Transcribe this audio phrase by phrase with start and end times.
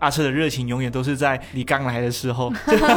[0.00, 2.50] 阿车的热情永远都是在你刚来的时候，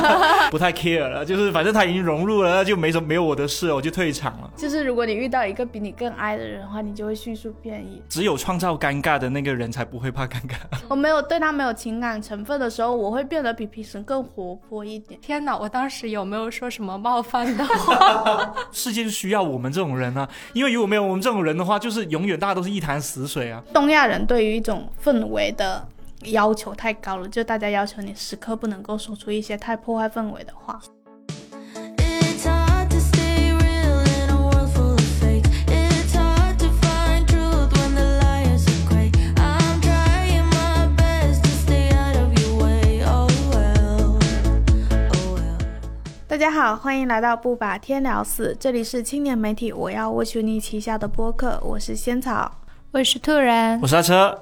[0.50, 4.52] 不太 care 了，就是反正他已经融入了，那就没什么没有我的事了，我就退场了。
[4.58, 8.02] 就是如果你遇到一个比你更爱的人的话，你就会迅速变异。
[8.10, 10.55] 只有创造尴尬的那个人才不会怕尴尬。
[10.88, 15.20] 我没有对他没有情感成分的时候，我会变得比平时更活泼一点。
[15.21, 18.54] 天哪，我当时有没有说什么冒犯的话？
[18.71, 23.61] 世界就需要我们这种人啊，因为如果没有我们这种人的话，就是永远大家都是一潭死水啊。
[23.73, 25.85] 东亚人对于一种氛围的
[26.26, 30.80] 要求太高了，就大家要求你时刻不能够说出一些太破坏氛围的话。
[31.98, 35.45] It's hard to stay real in a world full of fake.
[35.67, 39.14] It's hard to find truth when the liars are great.
[39.36, 43.03] I'm trying my best to stay out of your way.
[43.05, 44.17] Oh well,
[45.14, 45.58] oh well.
[46.28, 52.52] 大家好，欢迎来到不把天聊死，这里是青年媒体我要我求你旗下的播客，我是仙草。
[52.92, 54.40] 我是兔然我，刹车，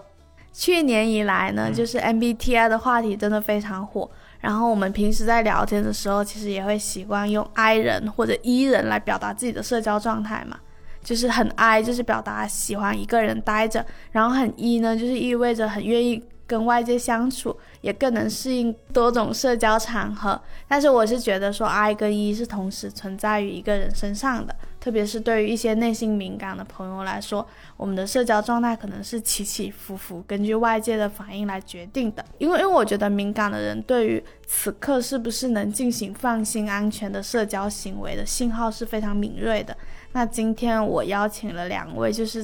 [0.54, 4.10] 去年以来呢，就是 MBTI 的话题真的非常火。
[4.40, 10.58] 然后我们平时在聊天的时候，其实也会习惯用 I 人或者 E 人来表达自己的社交状态嘛。
[11.04, 20.40] 就是很 I，就是表达喜欢一个人待着；然后很 E 呢，就是意味着很愿意跟外界相处，也更能适应多种社交场合。
[20.68, 32.26] 但是我是觉得说 I 跟 E 是同时存在于一个人身上的，特别是对于一些内心敏感的朋友来说，我们的社交状态可能是起起伏伏，根据外界的反应来决定的。
[32.40, 39.78] 因为，因为我觉得敏感的人对于此刻是不是能进行放心、安全的社交行为的信号是非常敏锐的。
[40.14, 42.44] 那今天我邀请了两位，就是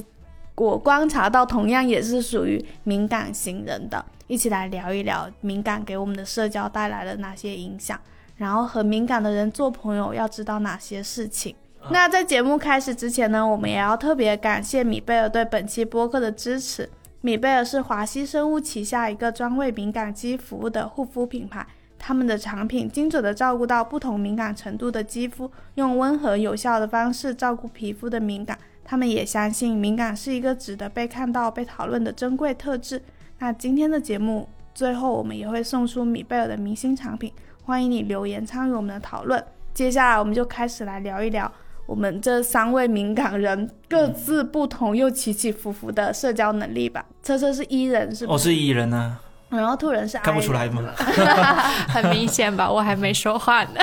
[0.54, 8.00] 我观察到同样也是属于敏感型人的，一起来聊一聊敏感给我们的社交带来了哪些影响，
[8.36, 11.56] 然后和敏感的人做朋友要知道哪些事情。
[11.90, 16.88] 那在节目开始之前呢，我们也要特别感谢米贝尔对本期播客的支持。
[17.20, 21.66] 米贝尔是华西生物旗下一个专为敏感肌服务的护肤品牌，
[21.98, 28.58] 他们的产品精准地照顾到不同敏感程度的肌肤，用温和有效的方式照顾皮肤的敏感。
[28.84, 33.02] 他们也相信敏感是一个值得被看到、被讨论的珍贵特质。
[33.38, 37.32] 那今天的节目最后，我们也会送出米贝尔的明星产品，
[37.64, 39.42] 欢迎你留言参与我们的讨论。
[39.74, 41.50] 接下来我们就开始来聊一聊
[41.88, 47.02] 我们这三位敏感人各自不同又起起伏伏的社交能力吧。
[47.22, 49.18] 车车是 E 人是不我是 E 人啊，
[49.48, 50.92] 然后兔人是 I 看不出来人吗？
[51.88, 52.70] 很明显吧？
[52.70, 53.80] 我还没说话呢。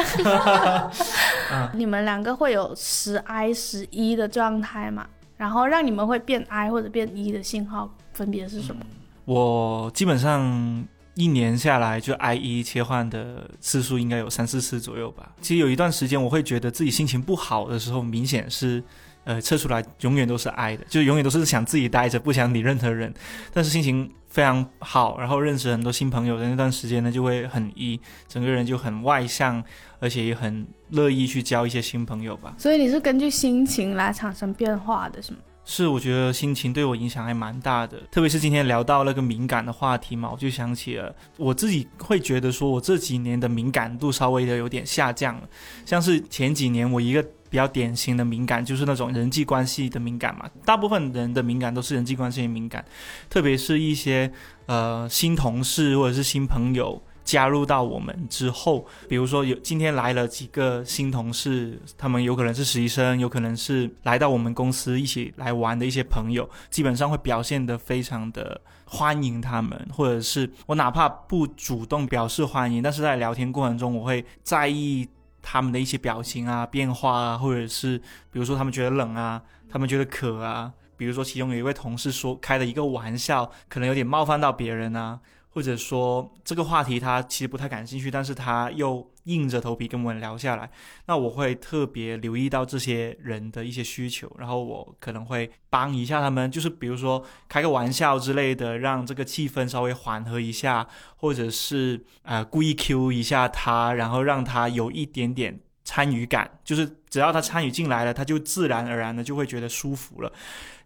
[1.74, 5.08] 你们两个会有十 I 十一的状态嘛？
[5.36, 8.82] 然后让你们会变 I 或者变 E 的信号分别是什么？
[9.26, 15.34] 我基本上一年下来就 I E 切换的次数应该有三四次左右吧。
[15.42, 18.84] 其实有一段时间我会觉得自己心情不好的时候，明显是。
[19.26, 23.12] 呃，测出来永远都是 I 的，就永远都是想自己待着，不想理任何人。
[23.52, 29.64] 但是心情非常好，然后认识很多新朋友的那段时间呢，就会很 E，整个人就很外向，
[30.00, 32.54] 而且也很乐意去交一些新朋友吧。
[32.60, 35.40] 所以你是根据心情来产生变化的，是吗？
[35.68, 45.50] 是，我觉得心情对我影响还蛮大的，特别是今天聊到那个敏感的话题嘛，我就想起了我自己会觉得说，我这几年的敏感度稍微的有点下降了，
[45.84, 52.86] 像是前几年我一个比较典型的敏感就是那种人际关系的敏感嘛，大部分人的敏感都是人际关系的敏感，
[53.28, 54.32] 特别是一些
[54.68, 57.02] 呃新同事或者是新朋友。
[57.26, 75.08] 加入到我们之后，比如说有今天来了几个新同事，他们有可能是实习生，有可能是来到我们公司一起来玩的一些朋友，基本上会表现得非常的欢迎他们，或者是我哪怕不主动表示欢迎，但是在聊天过程中，我会在意
[75.42, 77.98] 他们的一些表情啊、变化啊，或者是
[78.32, 85.20] 比如说他们觉得冷啊，他们觉得渴啊，比如说其中有一位同事说开的一个玩笑，可能有点冒犯到别人啊。
[85.56, 90.70] 或者说这个话题他其实不太感兴趣，但是他又硬着头皮跟我们聊下来，
[91.06, 110.34] 那我会特别留意到这些人的一些需求，然后我可能会帮一下他们，就是比如说开个玩笑之类的，让这个气氛稍微缓和一下，或者是呃故意 Q 一下他，然后让他有一点点参与感，就是只要他参与进来了，他就自然而然的就会觉得舒服了。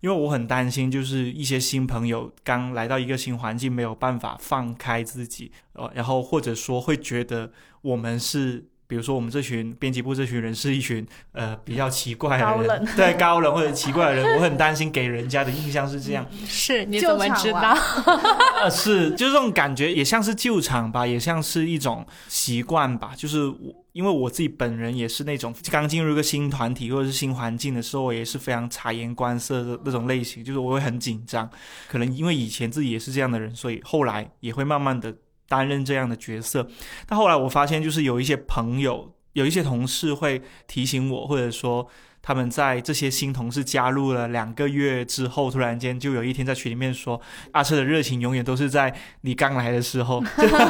[0.02, 7.52] 因为我很担心，就是一些新朋友刚来到一个新环境，没有办法放开自己，呃，然后或者说会觉得
[7.82, 17.78] 我们是，比如说我们这群编辑部这群人是一群呃比较奇怪的人，高 对高冷或者奇怪的人， 我很担心给人家的印象是这样，是你怎么知道？
[18.60, 23.12] 呃，是，就是这种感觉，也像是救场吧，也像是一种习惯吧。
[23.16, 31.48] 就是我，因为我自己本人也是那种刚进入一个新团体或者是新环境的时候，我也是非常察言观色的那种类型，就是我会很紧张。
[31.88, 35.16] 可能因为以前自己也是这样的人，所以后来也会慢慢的
[35.50, 36.66] 担任这样的角色。
[37.06, 41.86] 但后来我发现，就是有一些朋友、有一些同事会提醒我，或者说
[42.22, 47.20] 他们在这些新同事加入了两个月之后，突然间就有一天在群里面说，
[47.54, 50.22] 阿车的热情永远都是在你刚来的时候，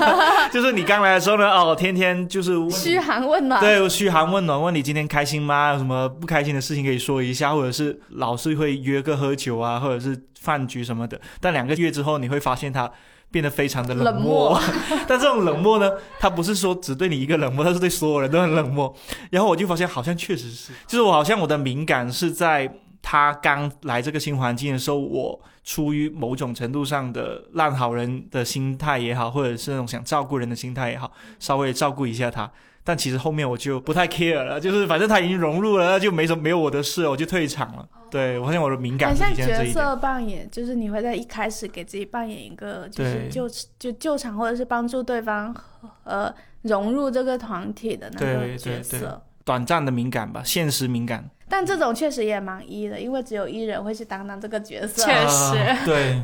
[0.54, 5.74] 就是你刚来的时候呢，哦，天天就是嘘寒问暖，对，嘘寒问暖，问你今天开心吗？
[5.74, 11.20] 有什么不开心的事情可以说一下，或者是老是会约个喝酒啊，或者是饭局什么的。
[11.42, 12.90] 但两个月之后，你会发现他
[13.32, 14.60] 变得非常的冷漠。
[14.60, 14.70] 冷
[15.08, 18.94] 但这种冷漠呢，他不是说只对你一个冷漠，他是对所有人都很冷漠。
[19.30, 22.72] 然后我就发现，好像确实是，就是我好像我的敏感是在
[23.02, 32.52] 他刚来这个新环境的时候，我出于某种程度上的烂好人的心态也好，或者是那种想照顾人的心态也好，稍微照顾一下他。
[32.84, 37.88] 但其实后面我就不太 care 了，就是反正他已经融入了，那就没什么没有我的事了，我就退场了。
[38.10, 39.66] 对我发现我的敏感很像角。
[39.72, 43.48] 色扮演，就是你会在一开始给自己扮演一个，就是救
[43.78, 45.56] 就救场或者是帮助对方
[46.04, 46.34] 呃
[46.64, 49.22] 融入这个团体的那对个对对角色。
[49.46, 51.30] 短暂的敏感吧，现实敏感。
[51.48, 55.04] 但这种确实也蛮一的，因为只有一人会去担当这个角色。
[55.04, 56.24] 确实啊对。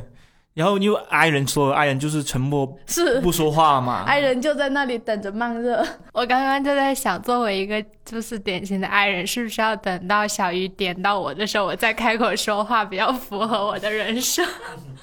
[0.55, 4.05] 然后因为 I 人说，I 人就是沉默是不说话嘛。
[4.07, 5.85] ，I 人就在那里等着慢热。
[6.13, 14.41] 我刚刚就在想，作为一个就是典型的爱人，是不是要等到小鱼点到我的时候，我再开口说话，比较符合我的人设？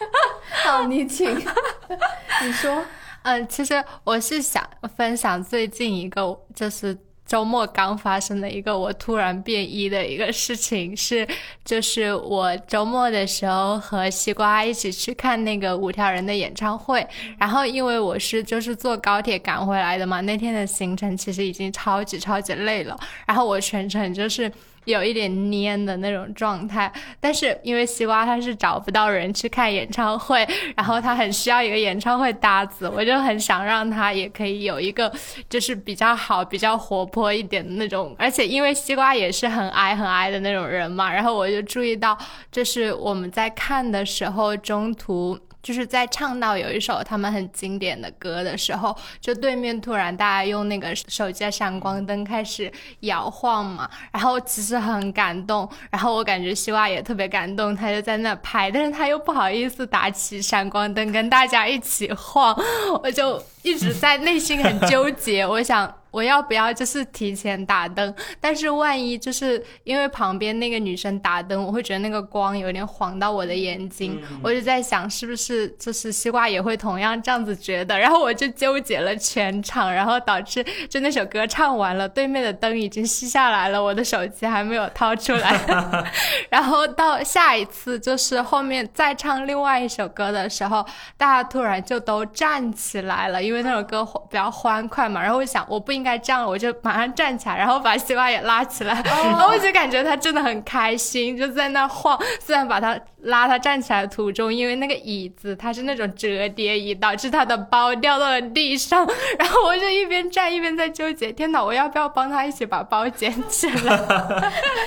[0.65, 1.37] 好，你请，
[2.43, 2.83] 你说。
[3.25, 4.67] 嗯，其实我是想
[4.97, 6.97] 分享最近一个，就是
[7.33, 11.27] 周末刚发生的一个我突然变一的一个事情，是
[11.65, 17.07] 就是我周末的时候和西瓜一起去看那个五条人的演唱会，
[17.39, 22.95] 然后因为我是就是坐高铁赶回来的嘛，那天的行程其实已经超级超级累了，
[23.27, 24.53] 然后我全程就是。
[24.85, 30.47] 有一点蔫的那种状态，但是因为西瓜他是找不到人去看演唱会，
[30.77, 35.13] 然后他很需要一个演唱会搭子，我就很想让他也可以有一个
[35.49, 42.17] 就是比较好、比较活泼一点的那种，而且因为西瓜也是很矮很矮的那种人嘛，然后我就注意到，
[42.51, 45.39] 就是我们在看的时候中途。
[45.63, 52.71] 就是在唱到有一首他们很经典的歌的时候，就对面突然大家用那个手机的闪光灯开始
[53.01, 62.57] 摇晃嘛，然后其实很感动，然后我感觉西瓜也特别感动，他就在那拍，但是他又不好意思打起闪光灯跟大家一起晃，
[63.03, 66.02] 我就一直在内心很纠结，我想。
[66.13, 68.15] 我要不要就是提前打灯？
[68.39, 86.05] 但是万一就是因为旁边那个女生打灯，我会觉得那个光有点晃到我的眼睛，我就在想是不是就是西瓜也会同样这样子觉得， 然后我就纠结了全场，然后导致就那首歌唱完了，对面的灯已经熄下来了，我的手机还没有掏出来，
[86.51, 90.85] 然后到下一次就是后面再唱另外一首歌的时候，
[91.17, 102.19] 大家突然就都站起来了，因为那首歌比较欢快嘛，然后我想我不应该这样，我就马上站起来，然后把西瓜也拉起来， 然后我就感觉他真的很开心，就在那晃。
[102.41, 109.09] 虽然把他拉他站起来的途中，因为那个椅子它是那种折叠椅，导致他的包掉到了地上，
[109.39, 113.97] 然后我就一边站一边在纠结，天哪，我要不要帮他一起把包捡起来？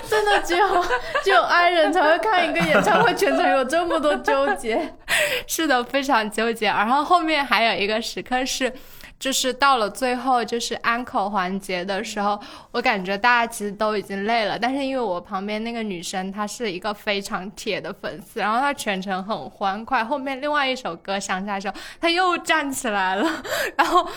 [0.09, 0.85] 真的只有
[1.23, 4.93] 只有爱人才会看一个演唱会，全程有这么多纠结。
[5.47, 6.67] 是的，非常纠结。
[6.67, 8.71] 然后后面还有一个时刻是。
[9.19, 12.39] 就是到了最后，就是安口环节的时候，
[12.71, 23.43] 我感觉大家其实都已经累了，但是因为我旁边那个女生她是一个非常铁的粉丝，然后她全程很欢快，后面另外一首歌响起来的时候，她又站起来了，
[23.77, 24.07] 然后。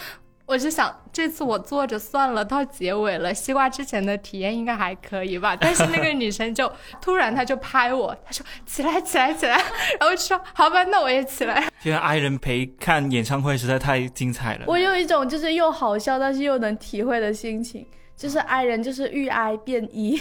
[0.48, 3.34] 我是想，这次我坐着算了，到结尾了。
[3.34, 5.54] 西瓜之前的体验应该还可以吧？
[5.54, 9.56] 但是那个女生就突然，她就拍我，她说起来，起来，起来，
[10.00, 11.68] 然后就说好吧，那我也起来。
[11.80, 14.64] 现在 I 人陪看演唱会实在太精彩了。
[14.66, 17.86] 我有一种就是又好笑，但是又能体会的心情，
[18.18, 20.20] 就是 I 人就是遇 I 变 E，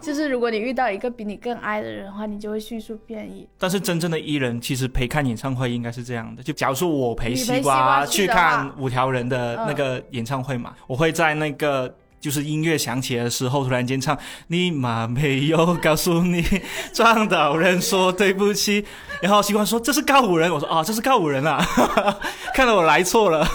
[0.00, 3.48] 就是如果你遇到一个比你更 I 的人的话，你就会迅速变 E。
[3.58, 11.92] 但是真正的艺人其实陪看演唱会应该是这样的，就假如说我陪西西瓜去看五条人的那个演唱会嘛，我会在那个。
[12.20, 16.42] 就是音乐响起的时候，突然间唱“你妈没有告诉你，
[16.90, 18.82] 撞到人说对不起”，
[19.20, 21.62] 然后西瓜说这是告五人，我说啊这是告五人啊，
[22.54, 23.46] 看来我来错了。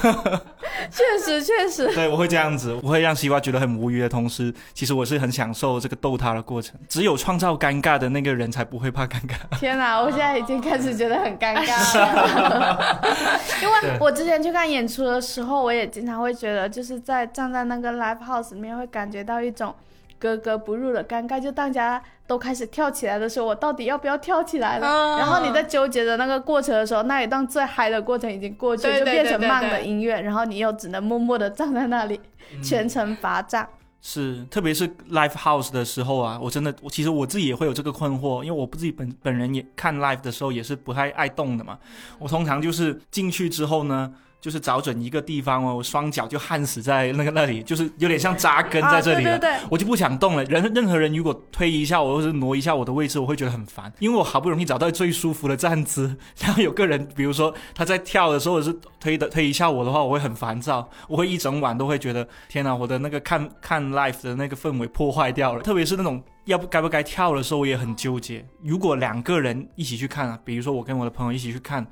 [0.92, 6.80] 确实，确实，对，我会这样子，我会让西瓜觉得很无语的同时，其实我是很享受这个逗他的过程。
[6.88, 9.60] 只有创造尴尬的那个人才不会怕尴尬。
[9.60, 13.00] 天哪，我现在已经开始觉得很尴尬了。
[13.64, 19.74] 因为我之前去看演出的时候，我也经常会觉得，就是在站在那个 live house 里面，会感觉到一种
[20.20, 24.88] 格格不入的尴尬，就大家都开始跳起来的时候，我到底要不要跳起来了？
[24.88, 32.20] 嗯然后你在纠结的那个过程的时候，那一段最嗨的过程已经过去，对对就变成慢的音乐，然后你又只能默默的站在那里，
[32.62, 33.68] 全程罚站。
[34.02, 41.78] 是，特别是 live house 的时候啊，我真的，我其实我自己也会有这个困惑，因为我自己本本人也看 live 的时候也是不太爱动的嘛。
[42.18, 44.10] 我通常就是进去之后呢，
[44.42, 49.36] 就是找准一个地方哦，我双脚就焊死在那个那里，就是有点像扎根在这里了。
[49.36, 50.44] 啊、对对对，我就不想动了。
[50.46, 65.62] 人任何人如果推一下我，或者挪一下我的位置，我会觉得很烦，因为我好不容易找到最舒服的站姿，然后有个人，比如说他在跳的时候，是推的推一下我的话，我会很烦躁，我会一整晚都会觉得天哪，我的那个看看 life 的那个氛围破坏掉了。
[65.62, 68.48] 特别是那种要不该不该跳的时候，我也很纠结。
[68.64, 71.86] 如果两个人一起去看啊，比如说我跟我的朋友一起去看。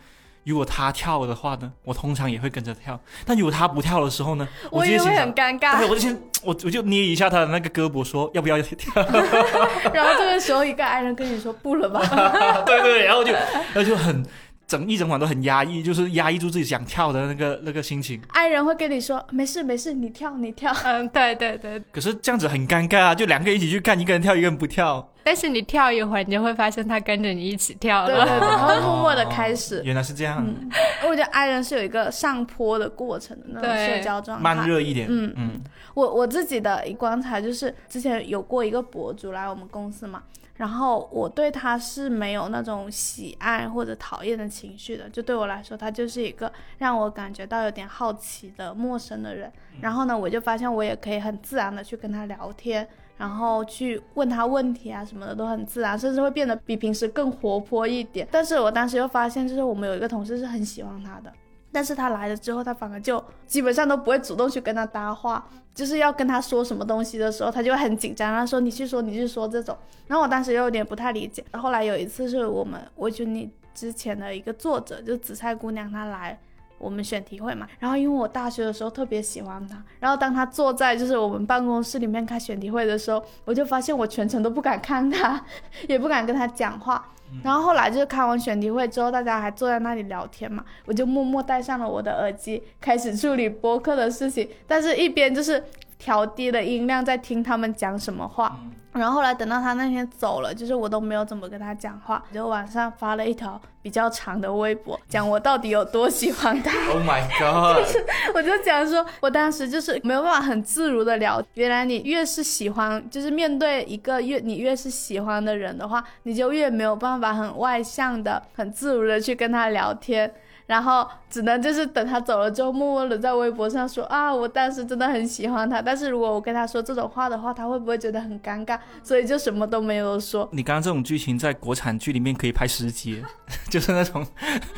[0.47, 2.99] 如果他跳的话呢，我通常也会跟着跳。
[3.25, 5.87] 但如果他不跳的时候呢， 我就很尴尬对，。
[5.89, 8.93] 我就先我我就捏一下他的那个胳膊，说要不要跳？
[9.93, 11.99] 然后这个时候一个爱人跟你说不了吧，
[12.65, 14.25] 对对，然后就然后就很
[14.67, 18.21] 整一整晚都很压抑，就是压抑住自己想跳的那个那个心情。
[18.29, 20.73] 爱人会跟你说没事没事，你跳你跳。
[20.83, 21.81] 嗯，对对对。
[21.91, 25.09] 可是这样子很尴尬啊，就两个一起去看，一个人跳，一个人不跳。
[25.23, 28.39] 但是你跳一会儿，你就会发现他跟着你一起跳对对对，了。
[28.39, 29.81] 然后 默默的开始。
[29.85, 30.69] 原来是这样，嗯，
[31.03, 34.43] 我觉得爱人是有一个上坡的过程的那种对社交状态。
[34.43, 35.07] 慢热一点。
[35.09, 35.61] 嗯嗯，
[35.93, 40.23] 我我自己的一观察就是，之前有过一个博主来我们公司嘛，
[40.57, 49.51] 然后我对他是没有那种喜爱或者讨厌的情绪的，就对我来说，他就是一个让我感觉到有点好奇的陌生的人。
[49.81, 52.87] 然后呢，我就发现我也可以很自然的去跟他聊天。
[53.17, 58.27] 然后去问他问题啊什么的都很自然，甚至会变得比平时更活泼一点。
[58.31, 61.33] 但是我当时又发现，就是我们有一个同事是很喜欢他的，
[61.71, 69.77] 但是他来了之后，他反而就基本上都不会主动去跟他搭话，就是要跟他说什么东西的时候，他就很紧张，他说你去说你去说这种。
[70.07, 71.43] 然后我当时又有点不太理解。
[71.53, 76.39] 后来有一次是我们我觉得你之前的一个作者，就紫菜姑娘，她来。
[76.77, 85.43] 我们选题会嘛，然后因为我大学的时候特别喜欢他，然后当他坐在就是我们办公室里面开选题会的时候，我就发现我全程都不敢看他，
[85.87, 87.13] 也不敢跟他讲话。
[87.43, 95.61] 然后后来就是开完选题会之后，大家还坐在那里聊天嘛，我就默默戴上了我的耳机，开始处理播客的事情，但是一边就是
[95.97, 98.57] 调低了音量在听他们讲什么话。
[98.93, 106.71] 然后后来等到他那天走了，就是我都没有怎么跟他讲话，就晚上发了一条比较长的微博，讲我到底有多喜欢他。
[106.91, 107.85] Oh my god！
[107.85, 111.39] 就是我就讲说，我当时就是没有办法很自如的聊。
[111.53, 120.33] 原来你越是喜欢，就是面对一个越你越是喜欢的人的话，你就越没有办法很外向的、很自如的去跟他聊天。
[120.67, 125.81] 然后只能就是等他走了之后，默默的在微博上说啊，我当时真的很喜欢他。
[125.81, 128.77] 但是如果我跟他说这种话的话，他会不会觉得很尴尬？
[129.01, 130.47] 所以就什么都没有说。
[130.51, 133.23] 你刚刚这种剧情在国产剧里面可以拍十集，
[133.71, 134.27] 就是那种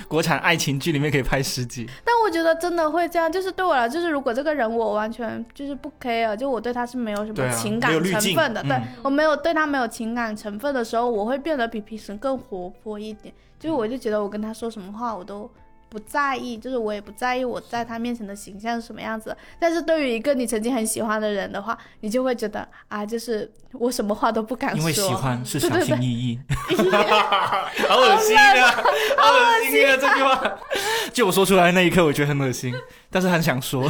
[0.08, 1.90] 国产爱情剧里面可以拍十集。
[2.06, 13.34] 但我觉得真的会这样，就是对我来，就是如果这个人我完全就是不 care，就我对他是没有什么情感成分的，对嗯我没有对他没有情感成分的时候，我会变得比平时更活泼一点。
[13.60, 15.50] 就是我就觉得我跟他说什么话我都
[15.90, 19.36] 不在意，就是我也不在意我在他面前的形象是什么样子。
[19.60, 26.40] 但是对于一个你曾经很喜欢的人的话，你就会觉得啊，就是我什么话都不敢说，因为喜欢是小心 翼翼，
[27.90, 28.72] 好恶心啊，
[29.18, 29.98] 好恶心啊！
[30.00, 30.60] 这句话，
[31.12, 32.74] 就我说出来那一刻，我觉得很恶心，
[33.10, 33.90] 但是很想说。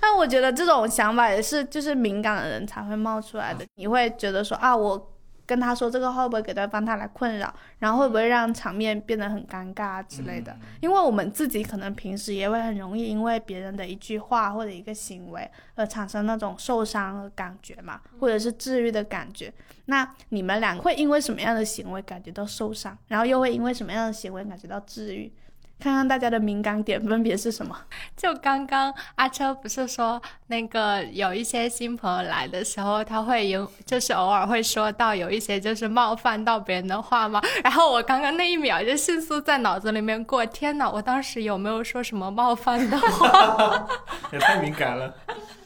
[0.00, 3.64] 但我觉得这种想法也是，就是敏感的人才会冒出来的。
[3.76, 5.12] 你会觉得说啊，我
[5.46, 10.56] 跟他说这个话会不会给对方带来困扰，然后会不会让场面变得很尴尬啊之类的？
[10.80, 19.52] 因为我们自己可能平时也会很容易因为别人的一句话或者一个行为而产生那种受伤的感觉嘛，或者是治愈的感觉。
[19.86, 25.32] 那你们俩会因为什么样的行为感觉到受伤，然后又会因为什么样的行为感觉到治愈？
[25.78, 27.76] 看看大家的敏感点分别是什么？
[28.16, 37.40] 就刚刚阿车不是说那个有一些新朋友来的时候，他会有就是偶尔会说到有一些就是冒犯到别人的话吗？
[37.62, 43.86] 然后我刚刚那一秒就迅速在脑子里面过，天哪，我当时有没有说什么冒犯的话？
[44.32, 45.14] 也太敏感了。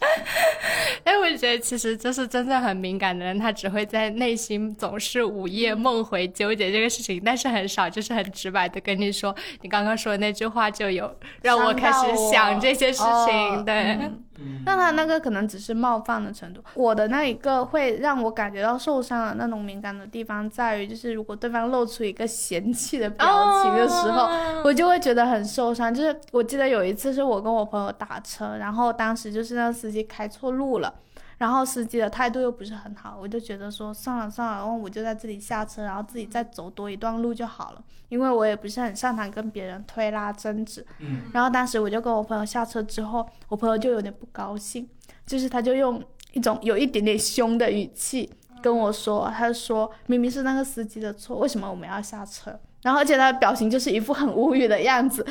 [1.05, 13.99] 哎，我觉得其实就是真正很敏感的人，他只会在内心总是午夜梦回纠结这个事情，但是很少就是很直白的跟你说，你刚刚说的那句话就有让我开始想这些事情，哦对。
[14.43, 25.93] 嗯那他那个可能只是冒犯的程度，我的那一个会让我感觉到受伤的那种敏感的地方在于，就是如果对方露出一个嫌弃的表情的时候，哦我就会觉得很受伤。
[25.93, 30.95] 就是我记得有一次是我跟我朋友打车，然后当时就是那个司机开错路了。
[31.41, 40.87] 然后司机的态度又不是很好，我就觉得说算了算了，然后我就在这里下车，然后自己再走多一段路就好了，因为我也不是很擅长跟别人推拉争执。
[40.99, 44.87] 嗯，然后当时我就跟我朋友下车之后，我朋友就有点不高兴，
[45.25, 46.05] 就是他就用
[46.35, 48.31] 一种有一点点凶的语气
[48.61, 52.61] 跟我说，他说明明是那个司机的错，为什么我们要下车？
[52.83, 55.25] 然后而且他的表情就是一副很无语的样子，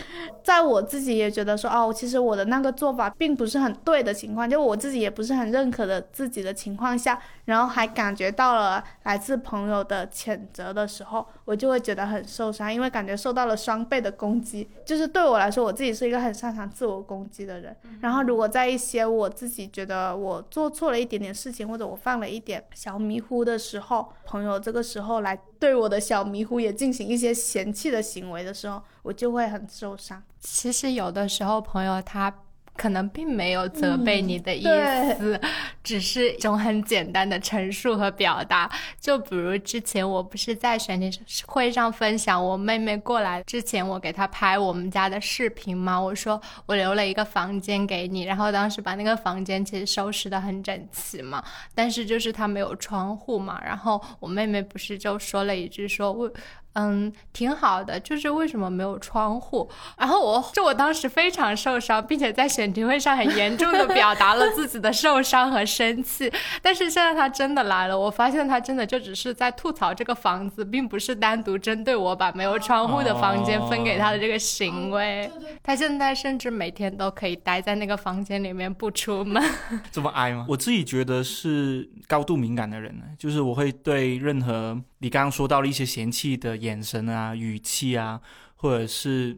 [0.43, 14.69] 在我自己也觉得说，哦，其实我的那个做法并不是很对的情况，就我自己也不是很认可的自己的情况下，然后还感觉到了来自朋友的谴责的时候，我就会觉得很受伤，因为感觉受到了双倍的攻击。
[14.85, 30.21] 就是对我来说，我自己是一个很擅长自我攻击的人，然后如果在一些我自己觉得我做错了一点点事情，或者我犯了一点小迷糊的时候，朋友这个时候来对我的小迷糊也进行一些嫌弃的行为的时候，我就会很受伤。
[30.39, 32.31] 其实有的时候朋友他
[32.75, 35.41] 可能并没有责备你的意对思，
[35.83, 38.69] 只是一种很简单的陈述和表达。
[38.99, 41.11] 就比如之前我不是在选题
[41.45, 51.43] 会上分享我妹妹过来之前，我给她拍我们家的视频嘛，我说我留了一个房间给你，然后当时把那个房间其实收拾的很整齐嘛，
[51.75, 56.31] 但是就是它没有窗户嘛，然后我妹妹不是就说了一句说为。
[56.73, 59.69] 嗯，挺好的，就是为什么没有窗户？
[59.97, 66.31] 然后我就我当时非常受伤，并且在选题会上很严重的表达了自己的受伤和生气。
[66.61, 75.29] 但是现在他真的来了，我发现他真的就只是在吐槽这个房子，并不是单独针对我把没有窗户的房间分给他的这个行为。
[75.63, 79.43] 他现在甚至每天都可以待在那个房间里面不出门。
[79.91, 80.45] 这么哀吗？
[80.47, 88.19] 我自己觉得是高度敏感的人呢，就是我会对任何你刚刚说到了一些嫌弃的眼神啊、语气啊，
[88.55, 89.37] 或者是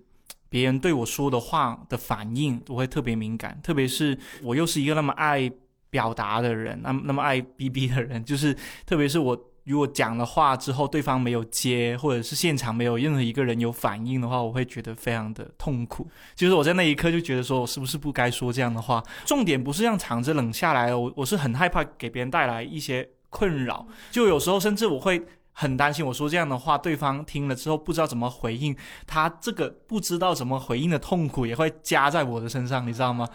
[0.50, 3.60] 别人对我说的话的反应，我会特别敏感。
[3.64, 5.50] 特别是我又是一个那么爱
[5.90, 16.10] 表达的人，那么那么爱逼逼的人，就是特别是我如果讲了话之后，对方没有接，或者是现场没有任何一个人有反应的话，我会觉得非常的痛苦。
[16.34, 19.04] 就是我在那一刻就觉得说，我是不是不该说这样的话？
[19.26, 25.24] 重点不是让场子冷下来，我我是很害怕给别人带来一些困扰，就有时候甚至我会。
[25.62, 33.30] 很担心我说这样的话，对方听了之后不知道怎么回应，他这个不知道怎么回应的痛苦也会加在我的身上，你知道吗？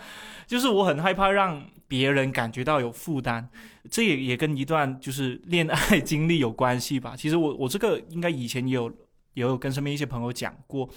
[0.44, 3.48] 就是我很害怕让别人感觉到有负担，
[3.88, 7.14] 这也也跟一段就是恋爱经历有关系吧。
[7.16, 8.88] 其实我我这个应该以前也有
[9.34, 10.88] 也有跟身边一些朋友讲过，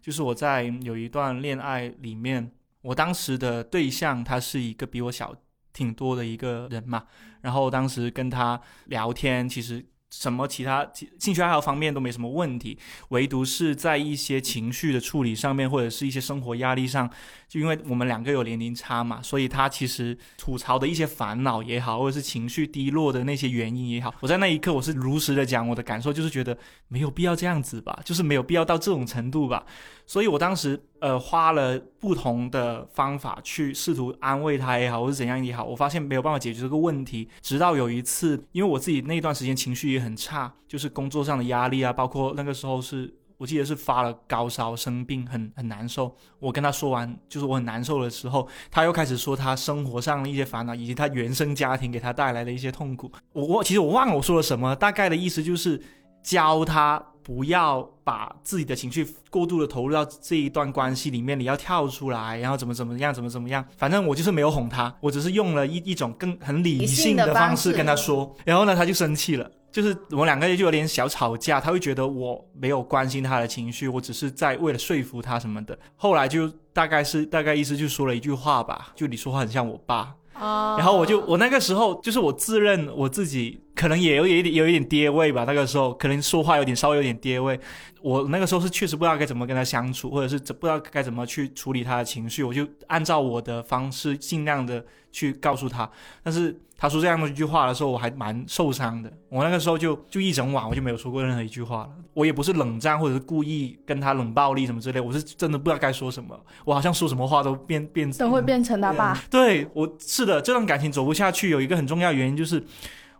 [0.00, 5.34] 就是我在有一段恋爱里面，我当时的对象他是一个比我小
[5.74, 7.04] 挺多的一个人嘛，
[7.42, 9.84] 然后当时跟他聊天，其实。
[10.10, 12.78] 什么其他兴趣爱好方面都没什么问题，
[13.10, 17.08] 唯独是在一些情绪的处理上面，或者是一些生活压力上，
[17.46, 26.56] 就因为我们两个有年龄差嘛，所以他其实吐槽的一些烦恼也好，或者是情绪低落的那些原因也好，我在那一刻我是如实的讲我的感受，就是觉得
[26.88, 29.66] 没有必要这样子吧，就是没有必要到这种程度吧，
[30.08, 46.16] 所以我当时呃花了不同的方法去试图安慰他也好，或者怎样也好，我发现没有办法解决这个问题，直到有一次，因为我自己那段时间情绪也很差，就是工作上的压力啊，包括那个时候是我记得是发了高烧，生病很很难受。
[46.40, 53.12] 我跟他说完，就是我很难受的时候，他又开始说他生活上的一些烦恼，以及他原生家庭给他带来的一些痛苦。
[53.34, 55.78] 我我其实我忘了我说了什么，大概的意思就是
[56.22, 63.62] 教他不要把自己的情绪过度的投入到这一段关系里面，你要跳出来，然后怎么怎么样，怎么怎么样。
[63.76, 69.50] 反正我就是没有哄他，我只是用了一一种更很理性的方式跟他说， 然后呢，他就生气了。
[69.70, 75.78] 就是我们两个就有点小吵架，他会觉得我没有关心他的情绪，我只是在为了说服他什么的。
[75.96, 80.14] 后来就大概是大概意思就说了一句话吧，就你说话很像我爸。
[80.38, 87.58] 然后我就我那个时候就是我自认我自己可能也有一点有一点爹味吧，那个时候可能说话有点稍微有点爹味。
[88.00, 95.90] 我那个时候是确实不知道该怎么跟他相处，或者是不知道该怎么去处理他的情绪，我就按照我的方式尽量的去告诉他。
[96.22, 99.12] 但是他说这样的一句话的时候，我还蛮受伤的。
[99.28, 101.90] 我那个时候就就一整晚我就没有说过任何一句话了。
[102.14, 106.38] 我也不是冷战或者是故意跟他冷暴力什么之类，我是真的不知道该说什么。
[106.64, 109.20] 我好像说什么话都变变都会变成他爸。
[109.28, 112.62] 对我是的，这段感情走不下去，有一个很重要的原因就是，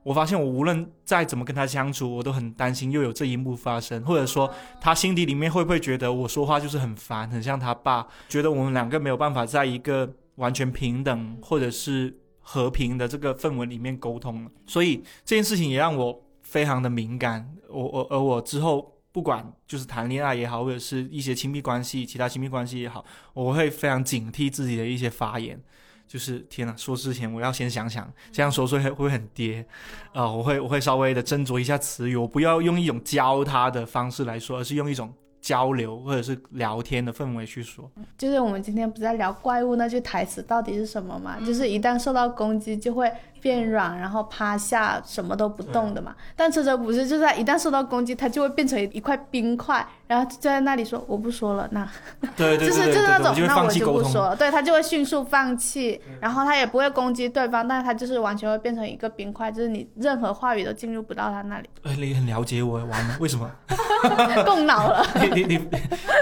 [0.05, 4.49] 我发现我无论再怎么跟他相处，我都很担心又有这一幕发生，或者说
[4.81, 12.17] 他心底里面会不会觉得我说话就是很烦，很像他爸，觉得我们两个没有办法在一个完全平等或者是
[12.51, 14.51] 和平的这个氛围里面沟通了。
[14.67, 18.95] 所以这件事情也让我非常的敏感，我我而我之后。
[19.11, 25.61] 不管就是谈恋爱也好，或者是一些亲密关系、其他亲密关系也好，我会非常警惕自己的一些发言。
[26.07, 29.67] 就是天呐，说之前我要先想想，这样说会会不会很跌？
[30.13, 37.91] 啊、我会我会稍微的斟酌一下词语，我不要用一种教他的方式来说，而是用一种交流或者是聊天的氛围去说。
[38.17, 41.39] 就是我们今天不是在聊怪物那句台词到底是什么嘛？
[41.41, 46.15] 就是一旦受到攻击就会变软，然后趴下，什么都不动的嘛。
[46.37, 51.89] 但车车不是，就是他一旦受到攻击，他就会变成一块冰块，然后就在那里说我不说了，那
[52.37, 53.89] 对对 就是对对对，就是那种那我就。
[53.89, 63.51] 不说了，对他就会迅速放弃，然后他也不会攻击对方，但是他就是完全会变成一个冰块，就是你任何话语都进入不到他那里，哎，你很了解我，完了，为什么？
[64.45, 65.05] 动脑了。
[65.21, 65.69] 你你你，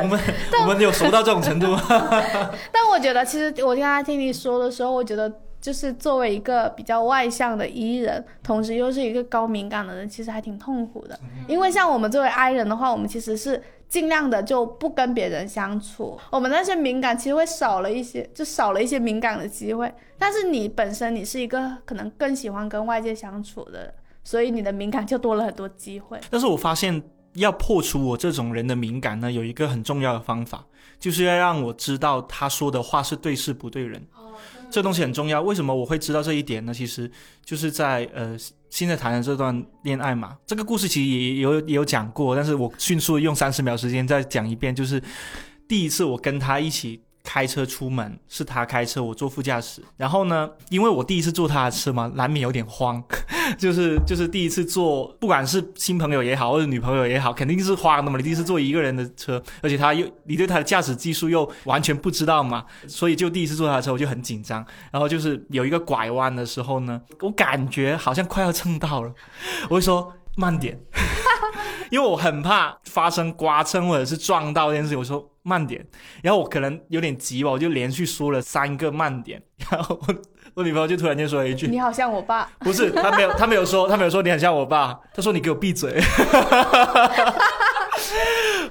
[0.02, 0.20] 我们
[0.62, 1.82] 我们有熟到这种程度吗？
[2.72, 5.30] 但我觉得，其实我刚才听你说的时候，我觉得
[5.66, 11.18] 就是作为一个比较外向的 E 人，同时又是一个高敏感的人，其实还挺痛苦的。
[11.48, 19.92] 因为像我们作为 I 人的话，我们其实是尽量的就不跟别人相处，我们那些敏感其实会少了一些，就少了一些敏感的机会。
[20.16, 26.16] 但是你本身你是一个可能更喜欢跟外界相处的人，所以你的敏感就多了很多机会。
[26.30, 27.02] 但是我发现
[27.34, 30.64] 要破除我这种人的敏感呢，有一个很重要的方法，
[31.00, 34.00] 就是要让我知道他说的话是对事不对人。
[34.70, 35.40] 这东西很重要。
[35.42, 36.72] 为什么我会知道这一点呢？
[36.72, 37.10] 其实
[37.44, 38.36] 就是在呃
[38.70, 45.02] 现在谈的这段恋爱嘛，这个故事其实也有也有讲过，但是我迅速用三十秒时间再讲一遍，就是
[45.68, 47.00] 第一次我跟他一起。
[47.26, 49.82] 开车出门是他开车，我坐副驾驶。
[49.96, 53.02] 然后呢，因为我第一次坐他的车嘛，难免有点慌，
[53.58, 58.16] 就是就是第一次坐，不管是新朋友也好，或者女朋友也好，肯定是慌的嘛。
[58.16, 64.64] 你第一次坐一个人的车，而且他又你对他的驾驶技术又完全不知道嘛，所以就第一次坐他的车我就很紧张。
[64.92, 69.12] 然后就是有一个拐弯的时候呢，我感觉好像快要蹭到了，
[69.68, 70.78] 我会说慢点，
[71.90, 74.98] 因为我很怕发生刮蹭或者是撞到这件事情。
[74.98, 75.84] 我说慢点，
[76.22, 80.14] 然后我可能有点急吧，我就连续说了三个慢点， 然后我
[80.54, 81.66] 我女朋友就突然间说了一句。
[81.66, 86.00] 你好像我爸，不是，他没有，他没有说，他没有说你很像我爸，他说你给我闭嘴。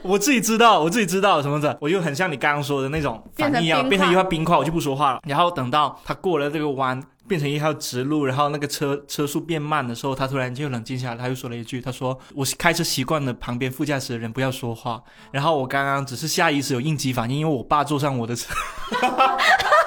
[0.02, 5.20] 我自己知道，我自己知道什么的，我就很像你刚刚说的那种反应一样，变成一块冰块，我就不说话了。
[5.28, 18.54] 然后等到他过了这个弯，变成一条直路，然后那个车车速变慢的时候，他突然就冷静下来，他又说了一句：“他说我开车习惯了，旁边副驾驶的人不要说话。”然后我刚刚只是下意识有应激反应，因为我爸坐上我的车。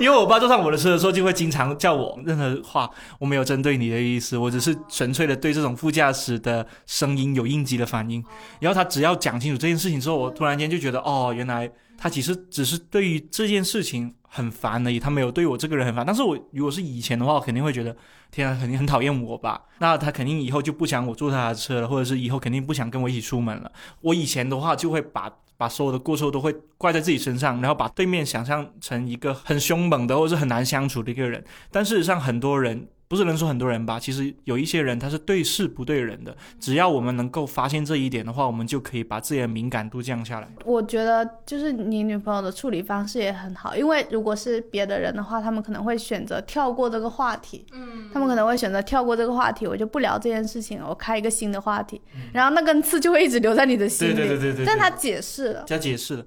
[0.00, 8.22] 因为我爸坐上我的车的时候，就会经常叫我任何话，我没有针对你的意思，我只是纯粹的对这种副驾驶的声音有应激的反应。
[8.60, 16.04] 然后他只要讲清楚这件事情之后，我突然间就觉得，哦，原来他其实只是对于这件事情很烦而已，他没有对我这个人很烦。
[16.04, 17.96] 但是我如果是以前的话，我肯定会觉得，
[18.30, 19.60] 天啊，肯定很讨厌我吧？
[19.78, 23.70] 那他肯定以后就不想我坐他的车了，或者是以后肯定不想跟我一起出门了。
[24.02, 25.32] 我以前的话就会把。
[25.56, 31.44] 把所有的过错都会怪在自己身上，然后把对面想象成一个很凶猛的或者是很难相处的一个人。
[31.70, 36.36] 但事实上，很多人不是能说很多人吧，其实有一些人他是对事不对人的。
[36.58, 40.48] 只要我们能够发现这一点的话，我们就可以把自己的敏感度降下来。
[40.64, 52.00] 我觉得就是你女朋友的处理方式也很好，因为如果是别的人的话，他们可能会选择跳过这个话题，嗯，他们可能会选择跳过这个话题，我就不聊这件事情了，我开一个新的话题，
[52.32, 54.14] 然后那根刺就会一直留在你的心里。
[54.14, 56.26] 嗯对对对对对对但他解释了，他解释了。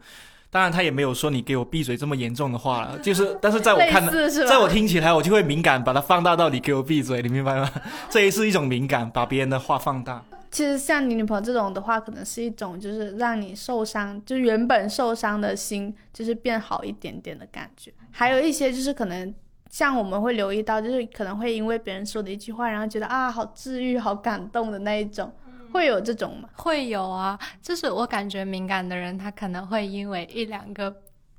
[0.51, 7.69] 当然，他也没有说你给我闭嘴这么严重的话了，就是， 但是在我看类似是吧在我听起来，我就会敏感，把它放大到你给我闭嘴，你明白吗？
[8.09, 10.23] 这也是一种敏感，把别人的话放大。
[10.51, 17.93] 其实像你女朋友这种的话，可能是一种就是让你受伤，就原本受伤的心就是变好一点点的感觉。
[18.09, 19.31] 还有一些就是可能
[19.69, 25.31] 像我们会留意到，就是可能会因为别人说的一句话，然后觉得啊好治愈、好感动的那一种，
[25.71, 26.49] 会有这种吗？
[26.55, 30.93] 会有啊，就是我感觉敏感的人，他可能会因为一两个。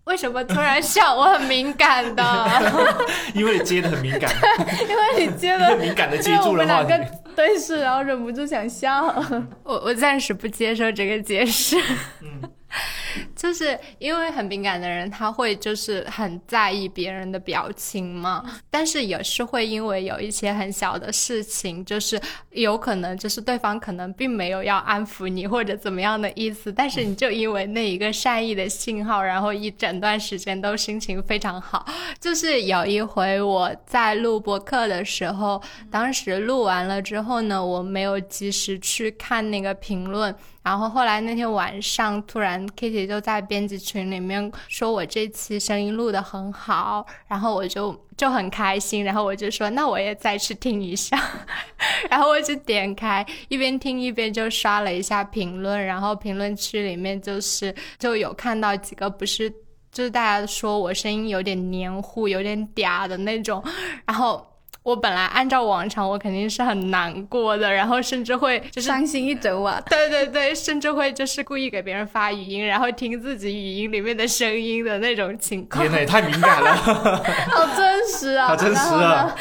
[0.05, 1.15] 为什么突然笑？
[1.15, 2.25] 我很敏感的，
[3.35, 4.33] 因为你接的很敏感，
[4.89, 6.89] 因为你接了，敏感的接住了话题。
[6.89, 9.05] 们两个对视，然后忍不住想笑。
[9.63, 11.77] 我我暂时不接受这个解释。
[13.35, 31.85] 就是因为很敏感的人，他会就是很在意别人的表情嘛，但是也是会因为有一些很小的事情，就是有可能就是对方可能并没有要安抚你或者怎么样的意思，但是你就因为那一个善意的信号，然后一整段时间都心情非常好。
[32.21, 40.35] 就是有一回我在录播客的时候，当时录完了之后呢，我没有及时去看那个评论。
[40.63, 51.19] 然后后来那天晚上，突然 Kitty 就在编辑群里面说我这期声音录得很好，然后我就就很开心，然后我就说那我也再去听一下，
[52.11, 59.53] 然后我就点开一边听一边就刷了一下评论，然后评论区里面就是就有看到几个不是。
[59.93, 63.61] 就是大家说我声音有点黏糊、有点嗲的那种，
[64.07, 64.47] 然后。
[64.83, 69.83] 我本来按照往常，我肯定是很难过的，然后甚至会就是伤心一整晚。
[69.89, 75.83] 对对对，甚至会就是故意给别人发语音，然后听自己语音里面的声音的那种情况。
[75.83, 76.73] 天呐，也太敏感了，
[77.53, 78.49] 好真实啊！
[78.49, 79.37] 好真实然后呢啊！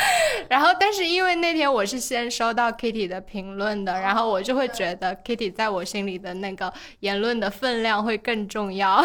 [0.49, 9.03] 然后，但是因为那天我是先收到 Kitty 的评论的，然后我就会觉得 Kitty 在我心里的那个言论的分量会更重要。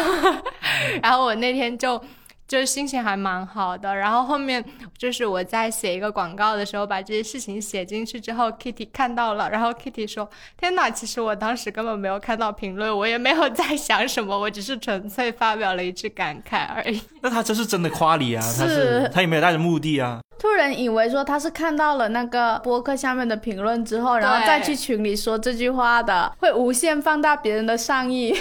[1.01, 2.01] 然后我那天就。
[2.47, 4.63] 就是心情还蛮好的，然后后面
[4.97, 17.01] 就是我在写一个广告的时候，把这些事情写进去之后，Kitty 看到了，然后 Kitty 说：“天哪，其实我当时根本没有看到评论，我也没有在想什么，我只是纯粹发表了一句感慨而已。
[17.21, 20.19] 那他这是真的夸你啊，他是是他也没有带着目的啊。
[20.37, 28.37] 突然以为说他是看到了那个播客下面的评论之后，然后再去群里说这句话的，会无限放大别人的善意。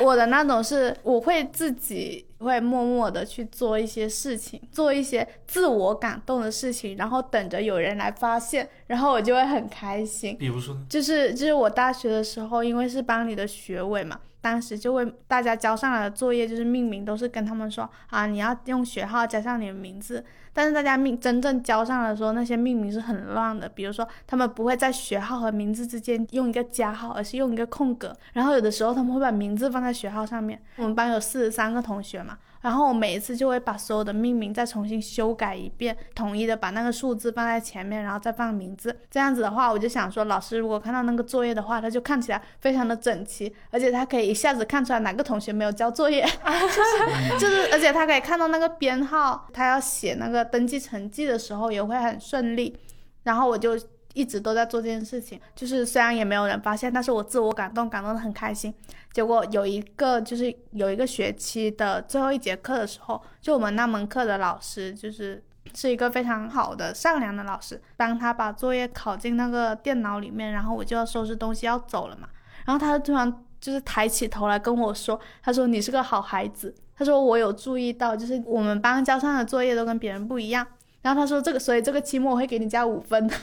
[0.00, 10.36] 我的那种是，我会自己会默默的去做一些事情，做一些自我感动的事情，然后等着有人来发现，然后我就会很开心。
[10.38, 20.24] 比如说呢，就是就是我大学的时候，因为是班里的学委嘛，当时就会大家交上来的作业就是命名，都是跟他们说啊，你要用学号加上你的名字。
[20.54, 28.12] 但是大家命真正交上来的时候，那些命名是很乱的，比如说他们不会在学号和名字之间用一个加号，而是用一个空格。
[28.32, 30.60] 然后有的时候他们会把名字放在学号上面。
[30.76, 38.96] 我们班有四十三个同学嘛，然后我每一次就会把所有的命名再重新修改一遍，统一的把那个数字放在前面，然后再放名字。
[39.10, 46.22] 这样子的话，我就想说，老师如果看到那个作业的话，他就看起来非常的整齐，而且他可以一下子看出来哪个同学没有交作业，
[47.38, 52.76] 就是就是，而且他可以看到那个编号，他要写那个登记成绩的时候也会很顺利。
[53.24, 53.78] 然后我就
[54.18, 58.74] 一直都在做这件事情，就是虽然也没有人发现，但是我自我感动，感动的很开心。
[59.12, 65.40] 结果有一个就是有一个学期的最后一节课的时候，就我们那门课的老师就是
[65.72, 72.28] 是一个非常好的善良的老师，当他把作业拷进那个电脑里面，然后我就要收拾东西要走了嘛，
[72.66, 80.66] 然后他突然就是抬起头来跟我说，他说你是个好孩子，他说我有注意到，就是我们班交上的作业都跟别人不一样。
[81.02, 83.34] 然后他说这个，所以这个期末我会给你加五分， 就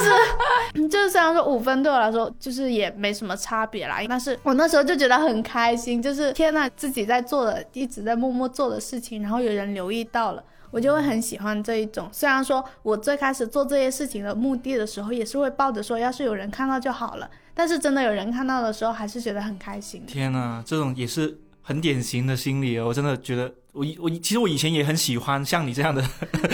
[0.00, 10.42] 是 就是虽然说五分对我来说就是也没什么差别啦，但是我那时候就觉得很开心，就是天呐，自己在做的一直在默默做的事情，然后有人留意到了。
[10.70, 17.30] 我就会很喜欢这一种，虽然说我最开始做这些事情的目的的时候，也是会抱着说，要是有人看到就好了。
[17.54, 20.04] 但是真的有人看到的时候，还是觉得很开心。
[20.04, 23.52] 天呐，这种也是很典型的心理哦，我真的觉得。
[23.74, 26.00] 我以我其实我以前也很喜欢像你这样的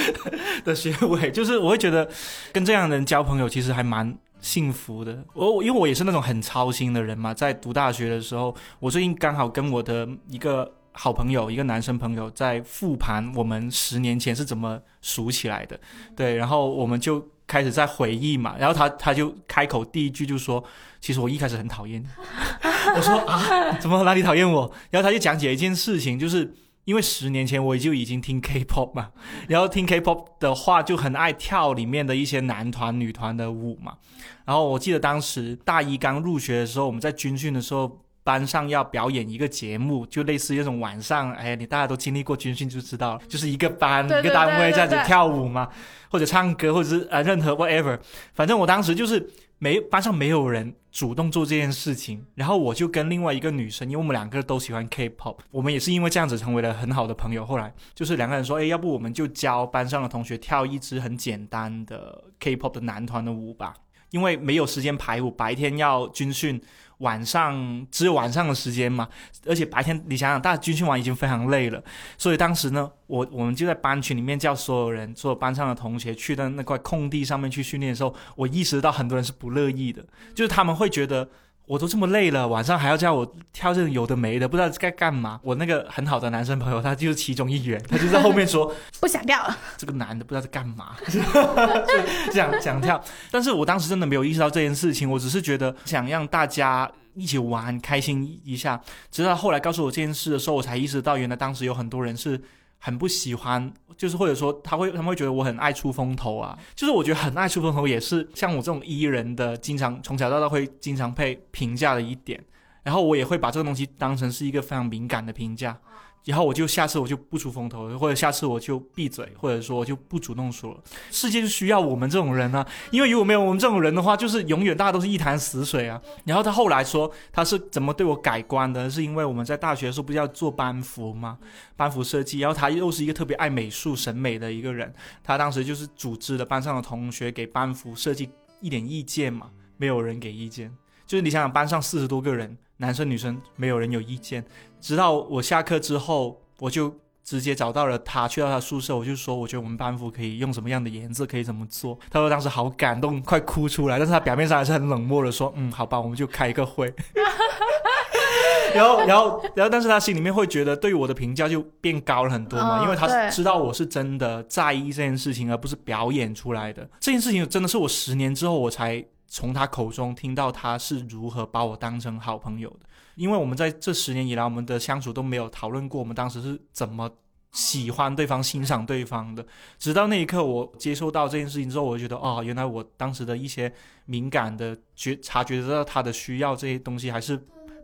[0.65, 2.09] 的学委，就是我会觉得
[2.51, 5.23] 跟这样的人交朋友其实还蛮幸福的。
[5.35, 15.79] 我因为我也是那种很操心的人嘛，在读大学的时候，我最近刚好跟我的一个好朋友，一个男生朋友在复盘我们十年前是怎么熟起来的，
[16.17, 20.63] 对，然后我们就开始在回忆嘛，然后他他就开口第一句就说，
[21.01, 22.05] 其实我一开始很讨厌，
[22.95, 24.71] 我说啊，怎么哪里讨厌我？
[24.91, 26.55] 然后他就讲解一件事情，就是。
[26.87, 29.11] 因为十年前我就已经听 K-pop 嘛，
[29.49, 33.99] 然后听 K-pop 的话就很爱跳里面的一些男团、女团的舞嘛。
[34.47, 45.69] 然后我记得当时大一刚入学的时候，我们在军训的时候，班上要表演一个节目，就类似于那种晚上，哎，你大家都经历过军训就知道了，就是一个班一个单位这样子跳舞嘛，
[46.11, 47.99] 或者唱歌，或者是呃任何 whatever，
[48.35, 49.27] 反正我当时就是
[49.59, 57.45] 没班上没有人主动做这件事情，然后我就跟另外一个女生，因为我们两个都喜欢 K-pop，我们也是因为这样子成为了很好的朋友。
[57.47, 63.75] 后来就是两个人说，哎，要不我们就教班上的同学跳一支很简单的 K-pop 的男团的舞吧，
[64.11, 66.61] 因为没有时间排舞，白天要军训。
[67.01, 69.07] 晚上只有晚上的时间嘛，
[69.45, 71.83] 而且白天你想想，大家军训完已经非常累了，
[72.17, 80.03] 所以当时呢，我我们就在班群里面叫所有人，所有班上的同学去到那块空地上面去训练的时候，我意识到很多人是不乐意的，
[80.35, 81.29] 就是他们会觉得。
[81.71, 85.39] 我都这么累了，晚上还要叫我跳这种有的没的，不知道该干嘛。
[85.41, 93.01] 我那个很好的男生朋友，他就是其中一员， 他就在后面说不想跳了，这个男的不知道在干嘛，就想想跳。
[93.31, 98.81] 但是我当时真的没有意识到这件事情，我只是觉得想让大家一起玩开心一下。
[99.13, 102.37] 直到后来告诉我这件事的时候，我才意识到，原来当时有很多人是
[102.81, 106.59] 很不喜欢，就是或者说他会他们会觉得我很爱出风头啊。
[106.75, 112.43] 就是我觉得很爱出风头，也是像我这种 E 人的，经常从小到大会经常被评价的一点。
[112.83, 115.79] 然后我也会把这个东西当成是一个非常敏感的评价。
[116.25, 120.81] 然后我就下次我就不出风头，或者下次我就闭嘴，或者说我就不主动说了。
[121.11, 126.01] 世界就需要我们这种人啊，因为如果没有我们这种人的话，就是永远大家都是一潭死水啊。
[126.25, 131.39] 然后他后来说他是怎么对我改观的，是因为我们在大学的时候不是要做班服吗？
[131.77, 134.93] 班服设计，然后他又是一个特别爱美术审美的一个人，
[135.25, 138.29] 他当时就是组织了班上的同学给班服设计
[138.61, 140.71] 一点意见嘛，没有人给意见。
[141.07, 144.45] 就是你想想，班上四十多个人，男生女生没有人有意见。
[144.81, 151.99] 直到我下课之后，我就直接找到了他，去到他宿舍，我就说，我觉得我们班服可以用什么样的颜色，可以怎么做。
[152.11, 156.93] 他说当时好感动，快哭出来，但是他表面上还是很冷漠的说， 嗯，好吧，我们就开一个会。
[158.73, 166.89] 然后，然后，然后，但是他心里面会觉得对我的评价就变高了很多嘛，嗯因为他对知道我是真的在意这件事情，而不是表演出来的。
[167.01, 172.81] 这件事情真的是我十年之后我才从他口中听到他是如何把我当成好朋友的。
[173.15, 177.09] 因为我们在这十年以来，我们的相处都没有讨论过我们当时是怎么
[177.53, 179.47] 喜欢对方、欣赏对方的。
[179.79, 183.73] 直到那一刻，我接受到这件事情之后，我就觉得，哦，原来我当时的一些
[184.07, 187.41] 敏感的觉察觉得到他的需要这些东西，还是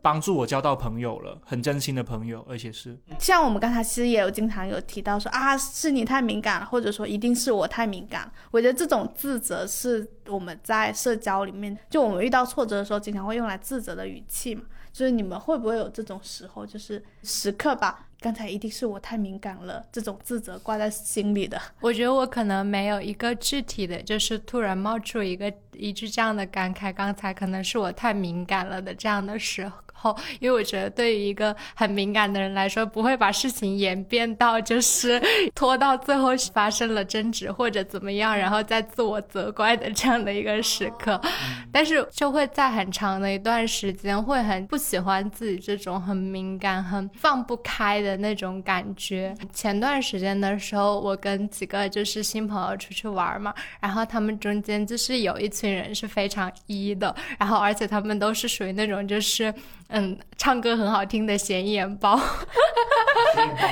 [0.06, 8.30] 帮助我交到朋友了，很真心的朋友，而且是像我们刚才其实也有经常有提到说啊，是你太敏感了，或者说一定是我太敏感。
[8.52, 14.62] 我觉得这种自责是我们在社交里面，就我们遇到挫折的时候，经常会用来自责的语气嘛。
[14.92, 21.60] 就是你们会不会有这种时候，就是时刻把刚才一定是我太敏感了这种自责挂在心里的？
[21.80, 35.20] 我觉得我可能没有一个具体的，就是突然冒出一个一句这样的感慨，刚才可能是我太敏感了的这样的时候，因为我觉得对于一个很敏感的人来说，不会把事情演变到就是
[35.54, 41.20] 拖到最后发生了争执或者怎么样，然后再自我责怪的这样的一个时刻，
[41.72, 49.34] 但是就会在很长的一段时间会很不喜欢自己这种很敏感、很放不开的那种感觉。
[49.52, 59.52] 前段时间的时候，我跟几个就是新朋友出去玩嘛，然后他们中间就是有一群人是非常一的，然后而且他们都是属于那种就是
[59.88, 62.20] 嗯唱歌很好听的显眼包，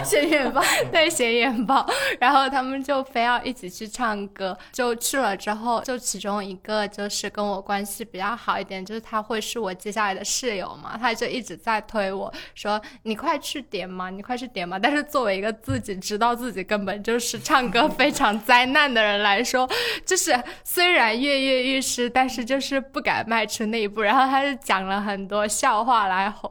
[0.04, 1.86] 显眼包，对显眼包，
[2.18, 14.78] 然后他们就非要一起去唱歌，就去了之后，就其中一个就是跟我关系比较好一点，就是他会是我接下来的室友嘛，他就一直在推我说你快去点嘛，你快去点嘛。
[14.78, 19.68] 但是作为一个自己知道自己根本就是唱歌非常灾难的人来说，
[20.06, 24.00] 就是虽然跃跃欲试，但是就是不敢迈出那一步。
[24.00, 26.50] 然后他就讲了很多笑话来哄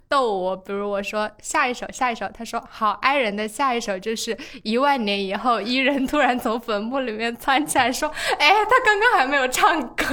[0.11, 10.05] 逗我，比如我说下一首下一首，他说好哀人的下一首就是一万年以后，伊人突然从坟墓里面窜起来说， 哎，他刚刚还没有唱歌，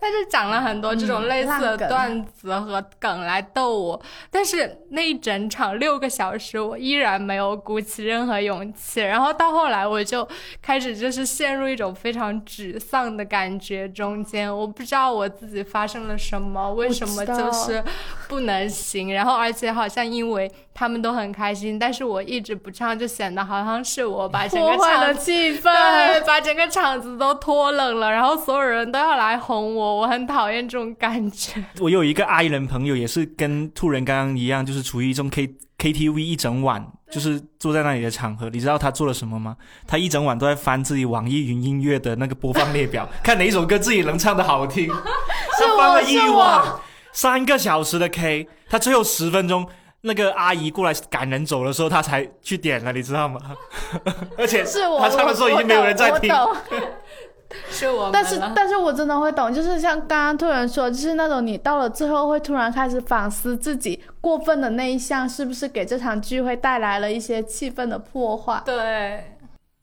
[0.00, 9.00] 他就讲了很多这种类似的段子和梗来逗我，但是那一整场六个小时，我依然没有鼓起任何勇气。
[9.00, 10.26] 然后到后来，我就
[10.60, 17.84] 开始就是陷入一种非常沮丧的感觉中间，我不知道我自己发生了什么，为什么就是
[18.28, 19.12] 不能行。
[19.14, 25.62] 然后而且好像因为他们都很开心，但是我一直不唱，就显得好像是我把整个场的气氛。
[25.62, 31.62] 对，把整个场子都拖冷了，然后所有人都要来哄我，我很讨厌这种感觉。
[31.80, 38.50] 我有一个 I 人朋友，也是跟兔人刚刚一样，就是处于一种 K KTV 一整晚，就是坐在那里的场合。
[38.50, 39.56] 你知道他做了什么吗？
[39.86, 44.88] 他一整晚都在翻自己网易云音乐的那个播放列表， 看哪一首歌自己能唱的好听。
[45.58, 46.64] 他翻了一是我晚，
[47.12, 49.66] 三个小时的 K，他最后十分钟。
[50.02, 53.38] 那个阿姨过来赶人走的时候，他才去点了，你知道吗？
[54.38, 56.32] 而且是我，他唱的时候已经没有人在听。
[56.32, 56.80] 我懂我懂
[57.70, 68.62] 是我们但是但是我真的会懂，就是像刚刚突然说，就是那种你到了最后会突然开始反思自己过分的那一项是不是给这场聚会带来了一些气氛的破坏。
[68.64, 69.36] 对，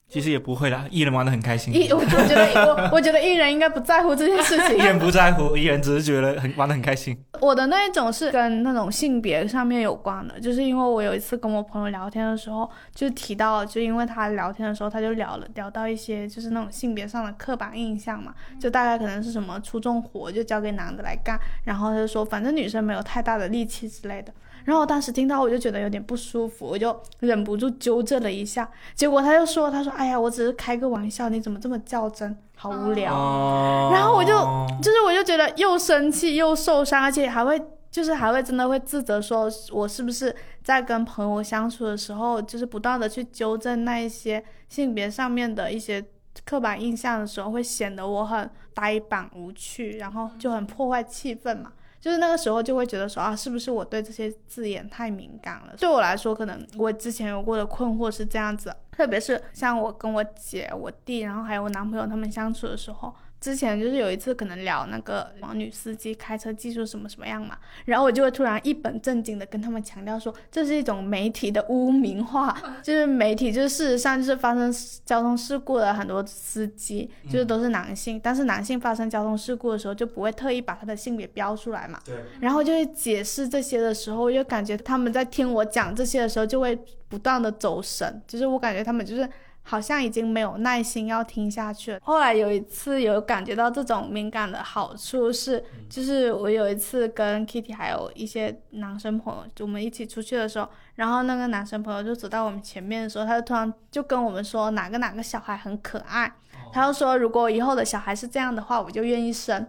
[0.10, 4.78] 其实也不会啦，艺人玩的很开心，艺，我 我觉得我我觉得艺人应该不在乎这件事情。
[4.78, 7.18] 艺人不在乎，艺人只是觉得很玩的很开心。
[7.42, 24.32] 我的那一种是跟那种性别上面有关的，就是因为我有一次跟我朋友聊天的时候，就提到，就因为他聊天的时候，他就聊了聊到一些就是那种性别上的刻板印象嘛，就大概可能是什么出重活就交给男的来干，然后他就说反正女生没有太大的力气之类的。
[24.68, 33.14] 然后我当时听到我就觉得有点不舒服，我就忍不住纠正了一下，结果他就说他说哎呀我只是开个玩笑，你怎么这么较真，好无聊。
[33.14, 34.34] 哦然后我就
[34.82, 37.58] 就是我就觉得又生气又受伤，而且还会
[37.90, 46.04] 就是还会真的会自责，说我是不是在跟朋友相处的时候，就是不断的去纠正那一些性别上面的一些
[46.44, 51.72] 刻板印象的时候，会显得我很呆板无趣，然后就很破坏气氛嘛。
[52.08, 55.74] 就是那个时候就会觉得说啊，是不是我对这些字眼太敏感了？
[55.78, 63.14] 对我来说，可能我之前有过的困惑是这样子，特别是像我跟我姐、我弟，然后还有我男朋友他们相处的时候。
[63.48, 74.70] 之前就是有一次可能聊那个女司机开车技术什么什么样嘛，然后我就会突然一本正经的跟他们强调说，这是一种媒体的污名化， 就是媒体就是事实上就是发生
[75.06, 86.78] 交通事故的很多司机就是都是男性，但是男性发生交通事故的时候就不会特意把他的性别标出来嘛，对，然后就会解释这些的时候，我就感觉他们在听我讲这些的时候就会
[87.08, 89.30] 不断的走神，就是我感觉他们就是。
[89.70, 92.00] 好像已经没有耐心要听下去了。
[92.02, 106.32] 后来有一次有感觉到这种敏感的好处是，就是我有一次跟 Kitty 还有一些男生朋友，就我们一起出去的时候，然后那个男生朋友就走到我们前面的时候，他就突然就跟我们说哪个哪个小孩很可爱，
[106.72, 109.68] 他就说如果以后的小孩是这样的话，我就愿意生。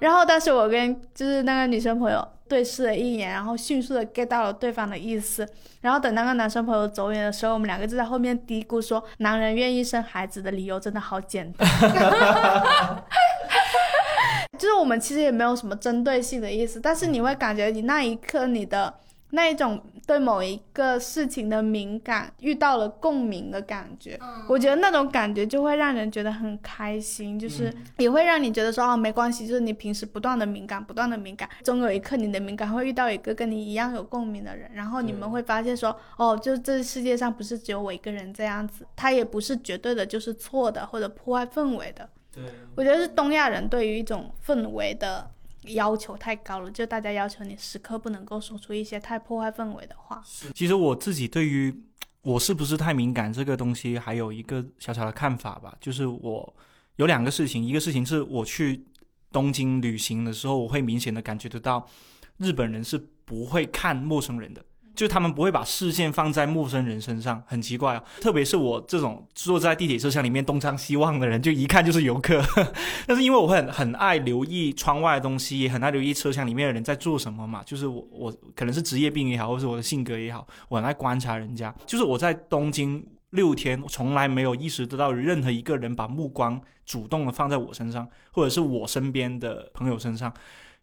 [0.00, 2.28] 然后当时我跟就是那个女生朋友。
[2.48, 5.48] 对视了一眼，然后迅速的 get 到了对方的意思，
[5.80, 11.68] 然后等那个男生朋友走远的时候，我们两个就在后面嘀咕说：“男人愿意生孩子的理由真的好简单。
[14.58, 18.94] ”就是我们其实也没有什么针对性的意思，但是你会感觉你那一刻你的。
[19.30, 42.08] 那一种对某一个事情的敏感，遇到了共鸣的感觉，我觉得那种感觉就会让人觉得很开心，就是也会让你觉得说哦没关系，就是你平时不断的敏感，不断的敏感，总有一刻你的敏感会遇到一个跟你一样有共鸣的人，然后你们会发现说哦，就这世界上不是只有我一个人这样子，他也不是绝对的就是错的或者破坏氛围的。
[42.32, 42.44] 对，
[42.76, 45.30] 我觉得是东亚人对于一种氛围的。
[45.68, 50.22] 要求太高了，就大家要求你时刻不能够说出一些太破坏氛围的话。
[50.54, 51.74] 其实我自己对于
[52.22, 55.76] 我是不是太敏感这个东西，还有一个小小的看法吧。
[55.80, 56.56] 就是我
[56.96, 58.84] 有两个事情，一个事情是我去
[59.30, 61.88] 东京旅行的时候，我会明显的感觉得到，
[62.38, 64.64] 日本人是不会看陌生人的。
[64.96, 68.02] 就他们不会把视线放在陌生人身上，很奇怪啊。
[68.20, 72.42] 特别是我这种坐在地铁车厢里面东张西望的人，就一看就是游客。
[73.06, 77.62] 但是因为我很很爱留意窗外的东西，也很爱留意车厢里面的人在做什么嘛。
[77.64, 81.72] 就是我我可能是职业病也好，或是我的性格也好，我很爱观察人家。
[81.84, 90.32] 就是我在东京六天，从来没有意识得到任何一个人把目光主动的放在我身上，或者是我身边的朋友身上。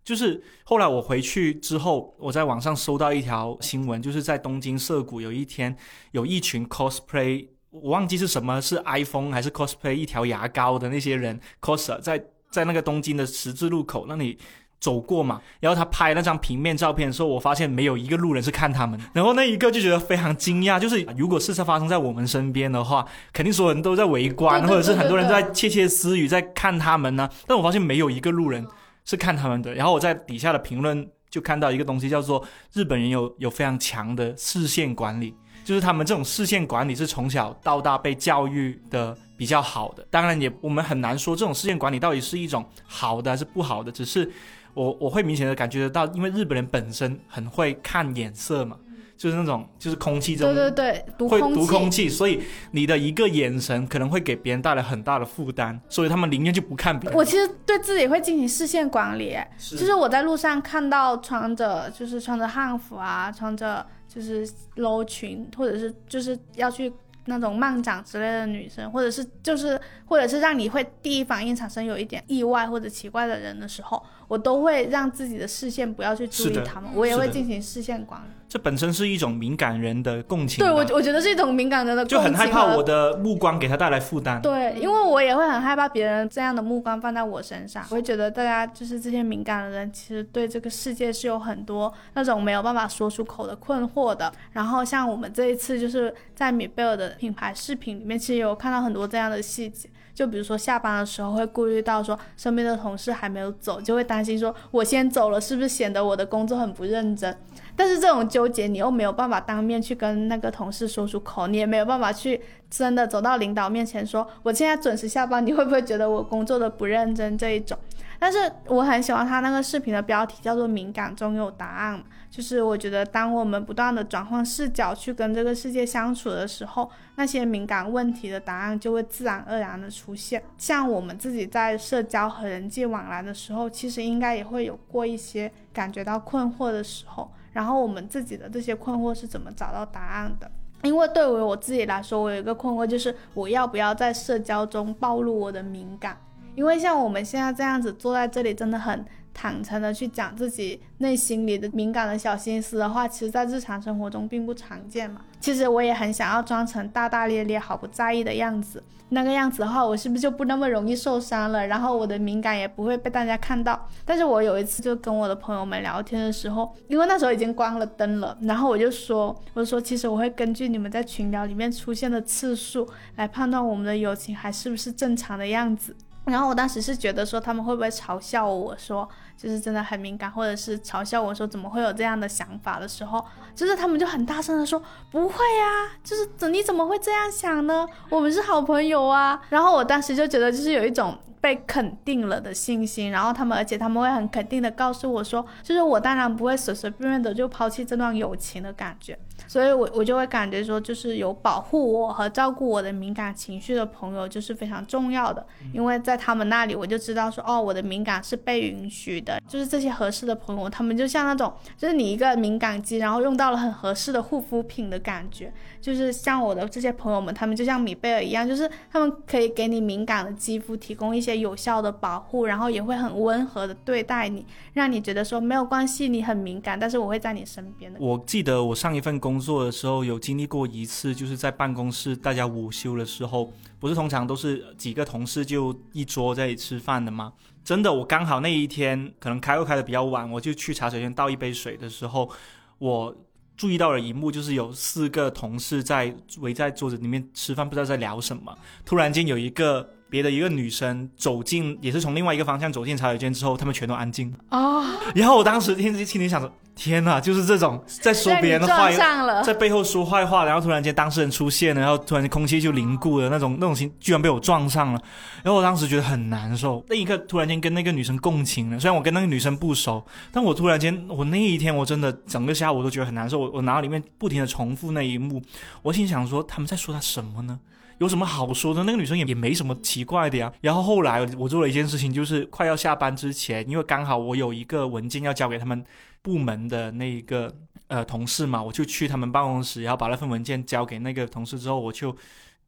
[0.04, 5.76] 就是后来我回去之后，我在网上搜到一条新闻，就是在东京涩谷有一天
[6.12, 14.38] 有一群 cosplay，我忘记是什么，是 iPhone 还是 cosplay 一条牙膏的那些人 coser 在在那个东京的十字路口那里
[14.80, 28.68] 走过嘛，然后他拍那张平面照片的时候，我发现没有一个路人是看他们，然后那一个就觉得非常惊讶，就是如果事情发生在我们身边的话，肯定所有人都在围观，或者是很多人在窃窃私语在看他们呢，但我发现没有一个路人。
[29.06, 35.36] 是看他们的，然后我在底下的评论就看到一个东西，叫做日本人有有非常强的视线管理，
[35.66, 40.06] 就是他们这种视线管理是从小到大被教育的比较好的。
[40.10, 44.32] 当然也我们很难说这种视线管理到底是一种好的还是不好的，只是
[44.74, 48.78] 我我会明显的感觉得到，因为日本人本身很会看眼色嘛。
[49.24, 57.18] 就是那种，就是空气中对对对，会毒空气，所以你的一个眼神可能会给别人带来很大的负担，所以他们宁愿就不看别人。
[57.18, 64.46] 我其实对自己会进行视线管理，就是我在路上看到穿着就是穿着汉服啊，穿着就是
[64.76, 66.92] low 裙，或者是就是要去
[67.28, 74.04] 那种漫展之类的女生，或者是就是或者是让你会第一反应产生有一点意外或者奇怪的人的时候。
[74.34, 78.26] 我都会让自己的视线不要去注意他们，我也会进行视线管理。
[78.50, 80.58] 这本身是一种敏感人的共情。
[80.66, 82.18] 对我，我觉得是一种敏感人的共情。
[82.18, 84.42] 就很害怕我的目光给他带来负担。
[84.42, 87.86] 对，因为我也会很害怕别人这样的目光放在我身上。
[87.92, 94.34] 我会觉得大家就是这些敏感的人，其实对这个世界是有很多那种没有办法说出口的困惑的。
[94.54, 99.88] 然后像我们这一次就是在米贝尔的品牌视频里面，其实有看到很多这样的细节。
[100.14, 107.36] 就比如说下班的时候会顾虑到说身边的同事还没有走，就会担心说我先走了是不是显得我的工作很不认真？
[107.76, 112.40] 但是这种纠结你又没有办法当面去跟那个同事说出口，你也没有办法去
[112.70, 117.78] 真的走到领导面前说我现在准时下班，你会不会觉得我工作的不认真这一种？
[118.20, 118.38] 但是
[118.68, 122.02] 我很喜欢他那个视频的标题叫做“敏感中有答案”，
[122.34, 130.42] 就是我觉得当我们不断的转换视角去跟这个世界相处的时候，那些敏感问题的答案就会自然而然的出现。
[130.58, 140.50] 像我们自己在社交和人际往来的时候，其实应该也会有过一些感觉到困惑的时候，然后我们自己的这些困惑是怎么找到答案的？
[140.82, 146.18] 因为对于我自己来说，我有一个困惑就是我要不要在社交中暴露我的敏感？
[146.56, 155.22] 因为像我们现在这样子坐在这里，真的很坦诚的去讲自己内心里的敏感的小心思的话，其实在日常生活中并不常见嘛。
[155.40, 161.68] 其实我也很想要装成大大咧咧、毫不在意的样子，那个样子的话，我是不是就不那么容易受伤了？
[161.68, 163.90] 然后我的敏感也不会被大家看到。
[164.06, 175.94] 但是我有一次就跟我的朋友们聊天的时候，因为那时候已经关了灯了，然后我就说，我说其实我会根据你们在群聊里面出现的次数来判断我们的友情还是不是正常的样子。
[176.26, 187.86] 然后我当时是觉得说他们会不会嘲笑我说就是真的很敏感，或者是嘲笑我说怎么会有这样的想法的时候，就是他们就很大声的说不会啊，就是你怎么会这样想呢？
[188.10, 189.42] 我们是好朋友啊。
[189.50, 199.20] 然后我当时就觉得就是有一种被肯定了的信心，然后他们而且他们会很肯定的告诉我说，就是我当然不会随随便便的就抛弃这段友情的感觉。
[199.48, 215.52] 所以我我就会感觉说，就是有保护我和照顾我的敏感情绪的朋友就是非常重要的，因为在他们那里我就知道说，哦，我的敏感是被允许的，就是这些合适的朋友，他们就像那种，就是你一个敏感肌，然后用到了很合适的护肤品的感觉，
[215.84, 228.00] 就是像我的这些朋友们，他们就像米贝尔一样，就是他们可以给你敏感的肌肤提供一些有效的保护，然后也会很温和的对待你，让你觉得说没有关系，你很敏感，但是我会在你身边的。
[228.00, 237.34] 我记得我上一份工作的时候有经历过一次，就是在办公室大家午休的时候，不是通常都是几个同事就一桌在吃饭的吗？
[237.66, 242.30] 真的，我刚好那一天可能开会开的比较晚，我就去茶水间倒一杯水的时候，
[242.78, 243.14] 我
[243.56, 248.58] 注意到了一幕，就是有四个同事在围在桌子里面吃饭，不知道在聊什么。
[248.86, 254.32] 突然间有一个别的一个女生走进，也是从另外一个方向走进茶水间之后，他们全都安静。
[254.52, 254.86] 哦，
[255.16, 265.02] 然后我当时听心里想着，天哪，就是这种在说别人的让坏你撞上了，在背后说坏话，然后突然间当事人出现了，然后突然间空气就凝固了，那种那种情居然被我撞上了，
[265.42, 266.86] 然后我当时觉得很难受。
[266.88, 273.40] 那一刻突然间跟那个女生共情了，虽然我跟那个女生不熟，但我突然间我那一天我真的整个下午都觉得很难受。
[273.40, 275.42] 我我脑里面不停的重复那一幕，
[275.82, 277.60] 我心想说他们在说他什么呢？
[278.00, 278.84] 有什么好说的？
[278.84, 280.52] 那个女生也也没什么奇怪的呀。
[280.62, 285.84] 然后后来我做了一件事情，就是快要下班之前，因为刚好我有一个文件要交给他们
[286.22, 287.54] 部门的那一个
[287.88, 292.16] 呃同事嘛，我就去他们办公室，然后把那份文件交给那个同事之后，我就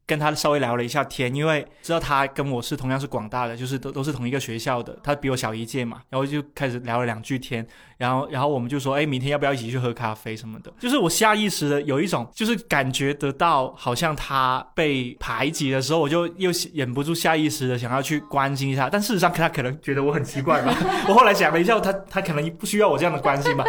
[0.06, 7.66] 跟他稍微聊了一下天，因为知道他跟我是同样是广大的，就是都都是同一个学校的，他比我小一届嘛，然后就开始聊了两句天，
[7.98, 10.72] 然后然后我们就说，哎，明天要不要一起去喝咖啡什么的？
[10.78, 20.72] 就是我下意识的有一种，就是感觉得到，好像他被排挤的时候，我就又忍不住下意识的想要去关心一下，但事实上他可能觉得我很奇怪吧。
[21.08, 23.64] 我后来想了一下，他他可能不需要我这样的关心吧。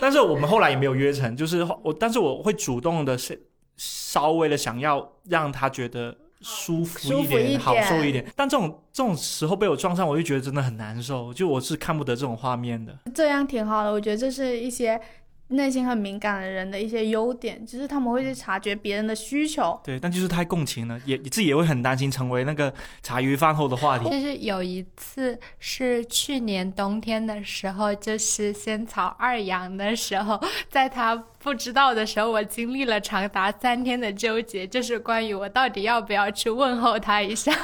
[0.00, 3.38] 但是我们后来也没有约成，就是我，但是我会主动的是
[3.82, 8.22] 稍微的想要让他觉得舒服一点、舒服一点好受一点。
[8.36, 12.98] 但这种这种时候被我撞上，我就觉得真的很难受，就我是看不得这种画面的。
[13.14, 15.00] 这样挺好的，我觉得这是一些
[15.48, 19.80] 内心很敏感的人的一些优点，就是他们会去察觉别人的需求。
[19.82, 22.72] 对，但就是太共情了，也自己也会很担心成为那个
[23.02, 24.04] 茶余饭后的话题。
[24.04, 37.50] 就是有一次是去年冬天的时候，就是仙草二阳的时候，在他不知道的时候，我经历了长达三天的纠结，就是关于我到底要不要去问候他一下。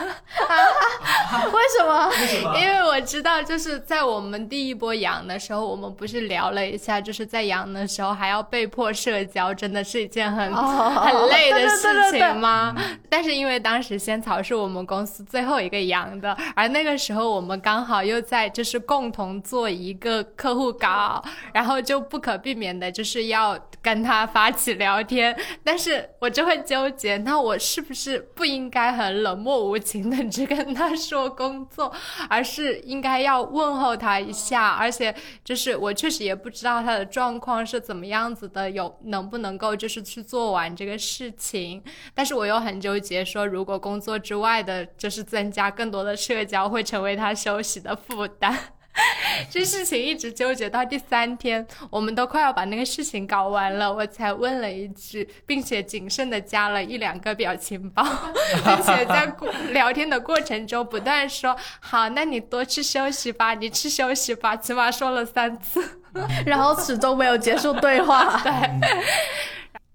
[1.53, 2.11] 为什么？
[2.59, 10.62] 因为我知道，就是在我们第一波阳的时候，我们不是聊了一下，就是在阳的时候还要被迫社交，真的是一件很、哦
[10.97, 12.74] 很累的事对对对情吗？
[13.11, 21.22] 但是因为当时仙草是我们公司最后一个阳的，而那个时候我们刚好又在就是共同做一个客户稿，
[21.53, 31.93] 然后就不可避免的就是要跟他发起聊天，但是我就会纠结，那我是不是不应该很冷漠无情的只跟他说工作，
[32.28, 35.14] 而是应该要问候他一下，而且
[35.45, 41.80] 就是我确实也不知道他的状况是怎么样子的，有能不能够就是去做完这个事情，
[42.12, 48.76] 但是我又很纠结，说如果工作之外的，就是增加更多的社交，会成为他休息的负担。
[49.51, 58.03] 这事情一直纠结到第三天，我们都快要把那个事情搞完了，我才问了一句，并且谨慎的加了一两个表情包，
[58.64, 66.01] 并且在过聊天的过程中不断说：“好，那你多去休息吧，你去休息吧。”起码说了三次。
[66.47, 68.40] 然后始终没有结束对话。
[68.42, 68.53] 对。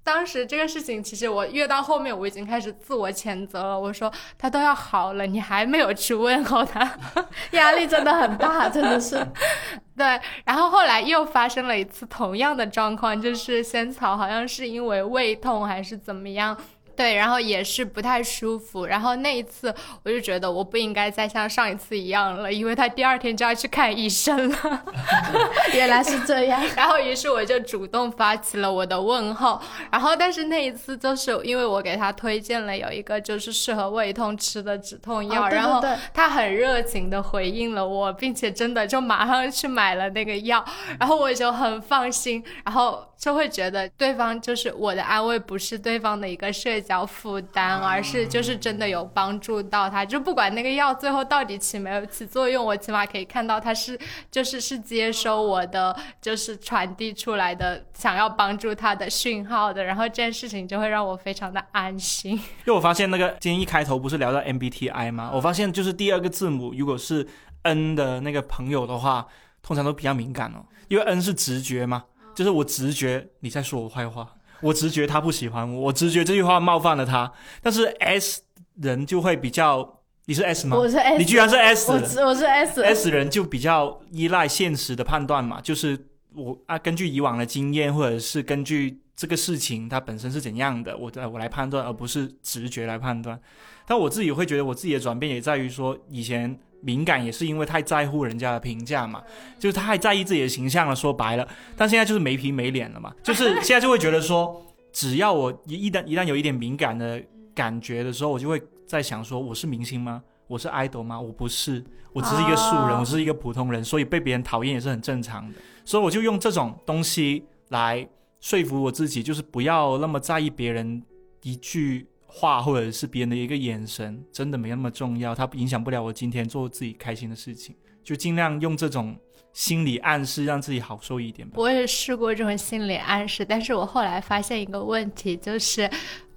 [0.04, 3.80] 当时这个事情，其实我越到后面，我已经开始自我谴责了。
[3.80, 6.98] 我说他都要好了，你还没有去问候他，
[7.52, 9.26] 压力真的很大，真的是。
[9.96, 16.58] 对，然后后来又发生了一次同样的状况，就是仙草好像是因为胃痛还是怎么样。
[17.02, 18.86] 对，然后也是不太舒服。
[18.86, 19.74] 然后那一次
[20.04, 24.84] 我就觉得我不应该再像上一次一样了，因为他第二天就要去看医生了。
[25.74, 26.62] 原来是这样。
[26.76, 29.60] 然后于是我就主动发起了我的问候。
[29.92, 35.82] 然后但是那一次就是因为我给他推荐了有一个就是适合胃痛吃的止痛药，哦对然后
[36.14, 40.64] 他很热情的回应了我，并且真的就马上去买了那个药，
[41.00, 53.98] 然后我就很放心，然后就会觉得对方就是我的安慰不是对方的一个社交负担，而是就是真的有帮助到他，就不管那个药最后到底起没有起作用，我起码可以看到他是
[54.30, 62.34] 就是是接收我的就是传递出来的想要帮助他的讯号的，然后这件事情就会让我非常的安心。
[62.34, 65.32] 因为我发现那个今天一开头不是聊到 MBTI 吗？
[65.34, 67.26] 我发现就是第二个字母，如果是
[67.62, 69.26] N 的那个朋友的话，
[69.64, 72.04] 通常都比较敏感哦，因为 N 是直觉嘛，
[72.36, 74.28] 就是我直觉你在说我坏话，
[74.62, 77.32] 我直觉他不喜欢我，我直觉这句话冒犯了他。
[77.62, 78.42] 但是 S
[78.76, 80.78] 人就会比较，你是 S 吗？
[80.78, 85.98] 我是 S，你居然是 S 我是我是 S，, S 人就比较依赖现实的判断嘛，就是
[86.36, 93.40] 我啊，根据以往的经验，或者是根据这个事情它本身是怎样的，我我来判断，而不是直觉来判断。
[93.86, 99.22] 但我自己会觉得，我自己的转变也在于说，以前敏感也是因为太在乎人家的评价嘛，
[99.60, 100.96] 就是太在意自己的形象了。
[100.96, 104.62] 说白了，但现在就是没皮没脸了嘛，就是现在就会觉得说，
[104.92, 107.22] 只要我一一旦一旦有一点敏感的
[107.56, 110.22] 感觉的时候，我就会在想说，我是明星吗？
[110.48, 111.20] 我是 idol 吗？
[111.20, 115.56] 我不是，我只是一个素人，哦我只是一个普通人，所以被别人讨厌也是很正常的。
[115.86, 118.06] 所以我就用这种东西来
[118.42, 121.02] 说服我自己，就是不要那么在意别人
[121.44, 129.18] 一句话或者是别人的一个眼神，真的没那么重要，它影响不了我今天做自己开心的事情，就尽量用这种
[129.52, 131.46] 心理暗示让自己好受一点。
[131.56, 135.90] 我也试过这种心理暗示，但是我后来发现一个问题，就是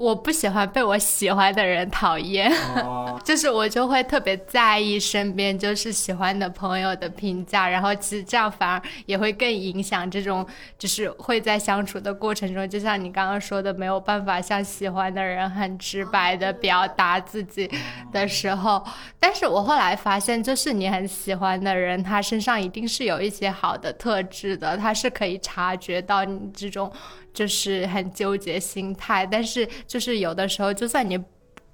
[0.04, 2.52] 我不喜欢被我喜欢的人讨厌。
[2.76, 10.46] 哦， 就是我就会特别在意身边就是喜欢的朋友的评价，然后其实这样反而也会更影响这种
[10.78, 17.70] 就是会在相处的过程中，就像你刚刚说的，没有办法向喜欢的人很直白的表达自己
[18.12, 18.84] 的时候。
[19.18, 26.92] 但是我后来发现，就是你很喜欢的人，他身上一定是有一些好的特质的，他是可以察觉到你这种
[27.32, 31.16] 就是很纠结心态，但是就是有的时候，就算你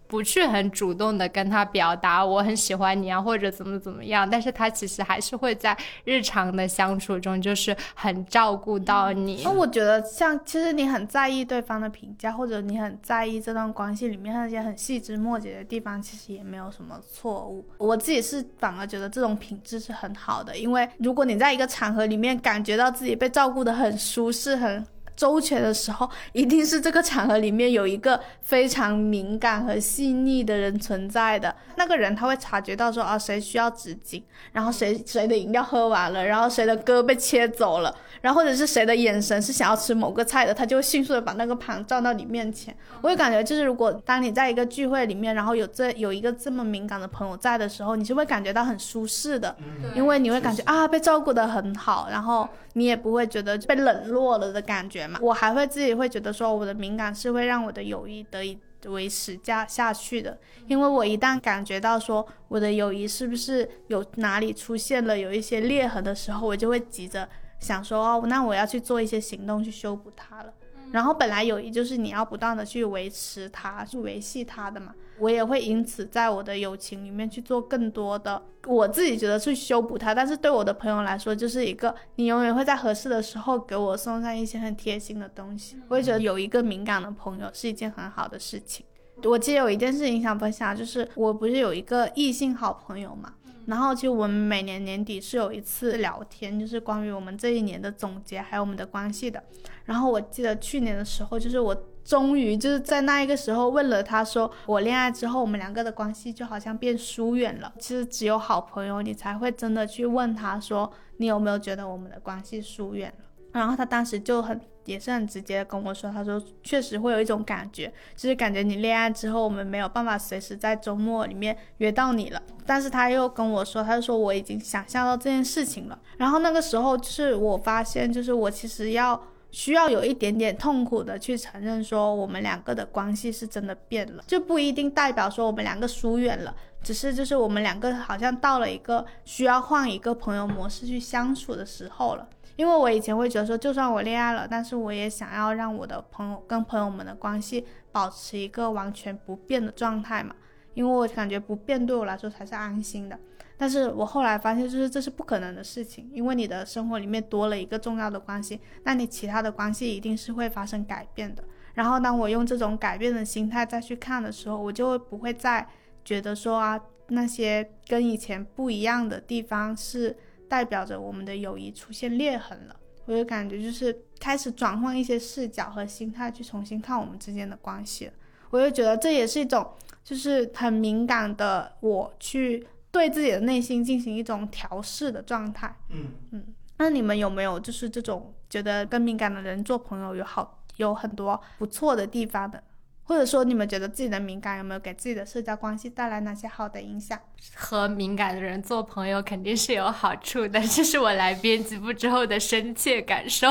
[0.07, 9.41] 不去很主动的跟他表达我很喜欢你啊，或者怎么怎么样，但是他其实还是会在日常的相处中，就是很照顾到你。
[9.43, 17.65] 那我觉得像其实你很在意对方的评价，或者你很在意这段关系里面那些很细枝末节的地方，其实也没有什么错误。
[17.79, 24.85] 我自己是反而觉得这种品质是很好的，因为如果你在一个场合里面感觉到自己被照顾的很舒适、很
[25.21, 31.55] 周全的时候，一定是这个场合里面有一个非常敏感和细腻的人存在的。
[31.77, 42.75] 那个人他会察觉到说啊，谁需要纸巾，然后谁谁的饮料喝完了，然后谁的歌被切走了，然后或者是谁的眼神是想要吃某个菜的，他就会迅速的把那个盘转到你面前。
[43.03, 49.55] 我会感觉就是，如果当你在一个聚会里面，然后有这有一个这么敏感的朋友在的时候，你是会感觉到很舒适的，
[49.95, 70.53] 因为你会感觉啊被照顾的很好，然后你也不会觉得被冷落了的感觉我还会自己会觉得说，我的敏感是会让我的友谊得以维持下下去的，因为我一旦感觉到说我的友谊是不是有哪里出现了有一些裂痕的时候，我就会急着想说哦，那我要去做一些行动去修补它了。
[70.93, 74.95] 然后本来友谊就是你要不断的去维持它，去维系它的嘛。
[75.19, 80.15] 我也会因此在我的友情里面去做更多的，我自己觉得去修补它。
[80.15, 85.77] 但是对我的朋友来说，就是一个你永远会在合适的时候给我送上一些很贴心的东西。
[85.89, 88.85] 我也觉得有一个敏感的朋友是一件很好的事情。
[89.25, 93.35] 我记得有一件事情想分享，就是我不是有一个异性好朋友嘛，
[93.71, 99.41] 然后其实我们每年年底是有一次聊天，就是关于我们这一年的总结，还有我们的关系的。
[99.85, 101.73] 然后我记得去年的时候，就是我
[102.05, 107.73] 终于就是在那一个时候问了他说，我恋爱之后我们两个的关系就好像变疏远了。
[107.79, 113.25] 其实只有好朋友你才会真的去问他说，你有没有觉得我们的关系疏远了？
[113.53, 122.43] 然后他当时就很也是很直接的跟我说，他说确实会有一种感觉，就是感觉你恋爱之后，我们没有办法随时在周末里面约到你了。
[122.65, 125.99] 但是他又跟我说，他就说我已经想象到这件事情了。
[126.17, 129.21] 然后那个时候就是我发现，就是我其实要
[129.51, 136.55] 需要有一点点痛苦的去承认说，我们两个的关系是真的变了，就不一定代表说我们两个疏远了。
[136.83, 142.27] 只是就是我们两个好像到了一个需要换一个朋友模式去相处的时候了。
[142.61, 150.35] 因为我以前会觉得说，就算我恋爱了，但是我也想要让我的朋友跟朋友们的关系保持一个完全不变的状态嘛，
[150.75, 153.19] 因为我感觉不变对我来说才是安心的。
[153.57, 161.43] 但是我后来发现，就是这是不可能的事情，因为你的生活里面多了一个重要的关系，那你其他的关系一定是会发生改变的。
[161.73, 165.67] 然后当我用这种改变的心态再去看的时候，我就不会再
[166.05, 170.15] 觉得说啊，那些跟以前不一样的地方是
[170.51, 172.77] 代表着我们的友谊出现裂痕了。
[173.07, 178.13] 我就感觉就是开始转换一些视角和心态去重新看我们之间的关系了。
[178.51, 179.73] 我就觉得这也是一种
[180.05, 185.75] 就是很敏感的我去对自己的内心进行一种调试的状态。
[185.89, 186.45] 嗯嗯，
[186.79, 192.63] 那你们有没有就是这种觉得跟敏感的人做朋友有好有很多不错的地方的？
[193.11, 197.19] 或者说你们觉得自己的敏感有没有给自己的社交关系带来哪些好的影响？
[197.57, 203.51] 和敏感的人做朋友肯定是有好处的，这是我来编辑部之后的深切感受。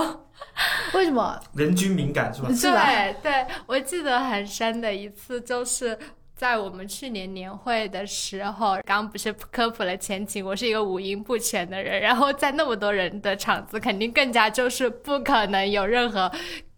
[0.94, 1.38] 为什么？
[1.56, 2.54] 人均敏感是吧？
[2.54, 6.00] 是吧对对，我记得很深的一次就是。
[6.40, 16.32] 在我们去年年会的时候，刚不是科普了前情，我是一个五音不全的人，然后在那么多人的场子，肯定更加就是不可能有任何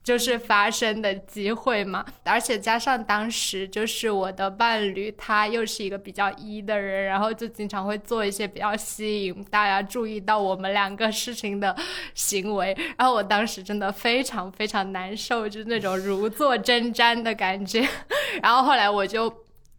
[0.03, 11.75] 就是发生的机会嘛，而且加上当时就是我的伴侣，他又是一个比较 E 的人，然后就经常会做一些比较吸引大家注意到我们两个事情的
[12.15, 17.87] 行为，然后我当时真的非常非常难受，就是那种如坐针毡的感觉，
[18.41, 19.33] 然后后来我就。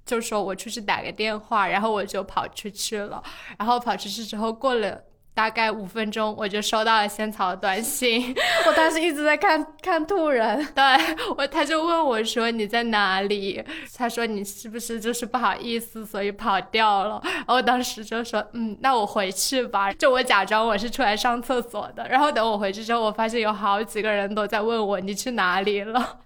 [0.05, 3.23] 就说我出去打个电话，然后我就跑出去了。
[3.57, 5.01] 然后跑出去之后，过了
[5.35, 8.35] 大概五分钟，我就收到了仙草的短信。
[8.67, 10.85] 我当时一直在看 看兔人， 对
[11.37, 13.65] 我，他就问我说你在哪里？
[13.97, 17.21] 他说你是不是就是不好意思，所以跑掉了？
[17.25, 19.93] 然后我当时就说嗯，那我回去吧。
[19.93, 22.07] 就我假装我是出来上厕所的。
[22.09, 26.19] 然后等我回去之后，我发现有好几个人都在问我你去哪里了。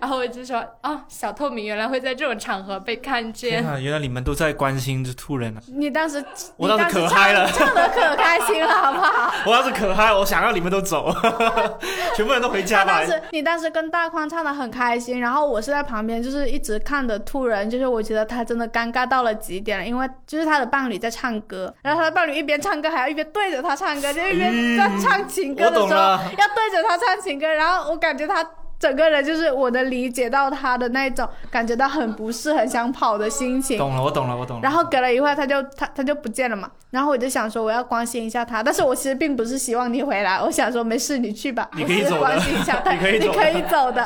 [0.00, 3.64] 然后我就说啊，小透明原来会在这种场合被看见。
[3.64, 5.62] 啊，原来你们都在关心这兔人啊！
[5.68, 6.24] 你当时
[6.56, 9.32] 我当时你可嗨了唱唱的可开心了，好不好？
[9.46, 11.12] 我要是可嗨，我想让你们都走，
[12.16, 13.06] 全部人都回家吧他当。
[13.06, 26.18] 时你当时跟大宽唱的很开心，然后我是在旁边，就是一直看的，突然，就是我觉得他真的尴尬到了极点了，因为就是他的伴侣在唱歌，然后他的伴侣一边唱歌还要一边对着他唱歌，就一边在唱情歌的时候要
[26.54, 28.44] 对着他唱情歌，然后我感觉他。
[28.82, 34.60] 整个人就是我能理解到他的那种感觉到很不适、很想跑的心情，懂了，我懂了，我懂了。
[34.60, 36.68] 然后隔了一会儿，他就他他就不见了嘛。
[36.90, 44.04] 然后我就想说，我要关心一下他，但是我其实并不是希望你回来，我想说没事，你去吧，你可以我只是走的关心一下他， 你可以走的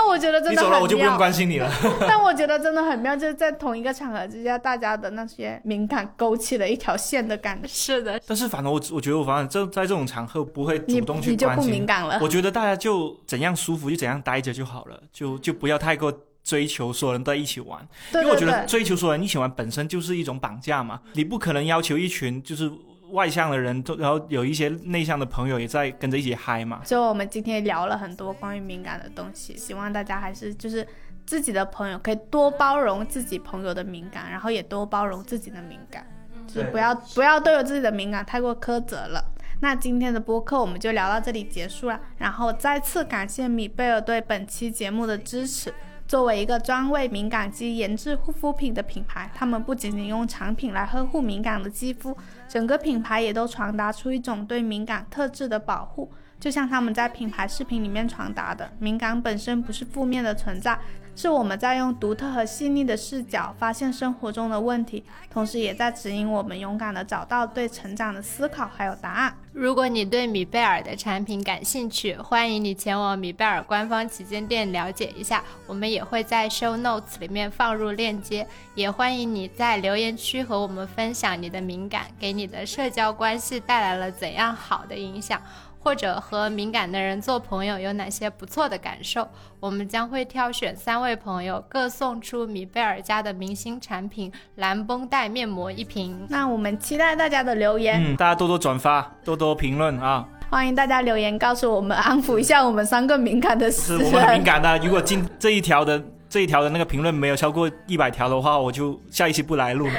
[0.00, 1.70] 那我觉得真的很你走了，我就不用，关心你了。
[2.08, 7.68] 但我觉得真的很妙，就是在同一个场合之下，大家的那些敏感勾起了一条线的感觉。
[7.68, 11.70] 是的，但是反正我我觉得我反正这在这种场合不会主动去你就不关心。
[11.70, 22.70] 敏感了，我觉得大家就怎样舒服就怎样待着就好了，就就不要太过追求所有人都在一起玩，对对因为我觉得，追求所有人一起玩本身就是一种绑架嘛，你不可能要求一群就是
[23.12, 26.80] 外向的人，都然后有一些内向的朋友也在跟着一起嗨嘛。
[26.84, 30.86] 所以我们今天聊了很多关于敏感的东西，希望大家还是就是
[31.26, 36.06] 自己的朋友可以多包容自己朋友的敏感，然后也多包容自己的敏感，
[36.46, 39.24] 就是不要不要对我自己的敏感太过苛责了。
[39.62, 45.72] 那今天的播客我们就聊到这里结束了，然后再次感谢米贝尔对本期节目的支持。
[46.10, 52.16] 作为一个专为敏感肌研制护肤品的品牌，他们不仅仅用产品来呵护敏感的肌肤，
[52.48, 56.10] 整个品牌也都传达出一种对敏感特质的保护。
[56.40, 60.76] 就像他们在品牌视频里面传达的，敏感本身不是负面的存在，
[61.16, 69.36] 是我们在用独特和细腻的视角发现生活中的问题，同时也在指引我们勇敢地找到对成长的思考还有答案。
[69.52, 78.46] 如果你对米贝尔的产品感兴趣，欢迎你前往米贝尔官方旗舰店了解一下，我们也会在 show notes 里面放入链接。
[78.76, 85.42] 也欢迎你在留言区和我们分享你的敏感给你的社交关系带来了怎样好的影响。
[85.82, 89.26] 或者和敏感的人做朋友有哪些不错的感受？
[89.58, 96.26] 我们将会挑选三位朋友，各送出米贝尔家的明星产品蓝绷带面膜一瓶。
[96.28, 100.26] 那我们期待大家的留言，嗯，大家多多转发，多多评论啊！
[100.50, 104.44] 欢迎大家留言告诉我们，安抚一下我们三个敏感的死是我们很敏。
[104.44, 104.76] 感的。
[104.78, 109.92] 如果今这一条的这一条的那个评论没有超过一百条的话，我就下一期不来录了。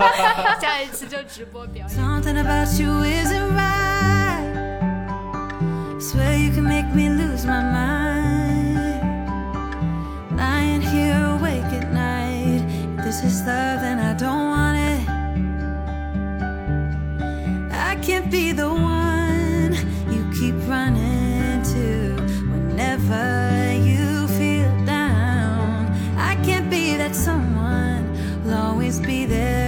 [0.58, 1.90] 下一期就直播表演。
[6.00, 8.74] Swear you can make me lose my mind.
[10.34, 12.64] Lying here awake at night.
[12.96, 15.08] If this is love, then I don't want it.
[17.70, 19.74] I can't be the one
[20.10, 22.16] you keep running to
[22.50, 25.86] whenever you feel down.
[26.16, 29.59] I can't be that someone who'll always be there.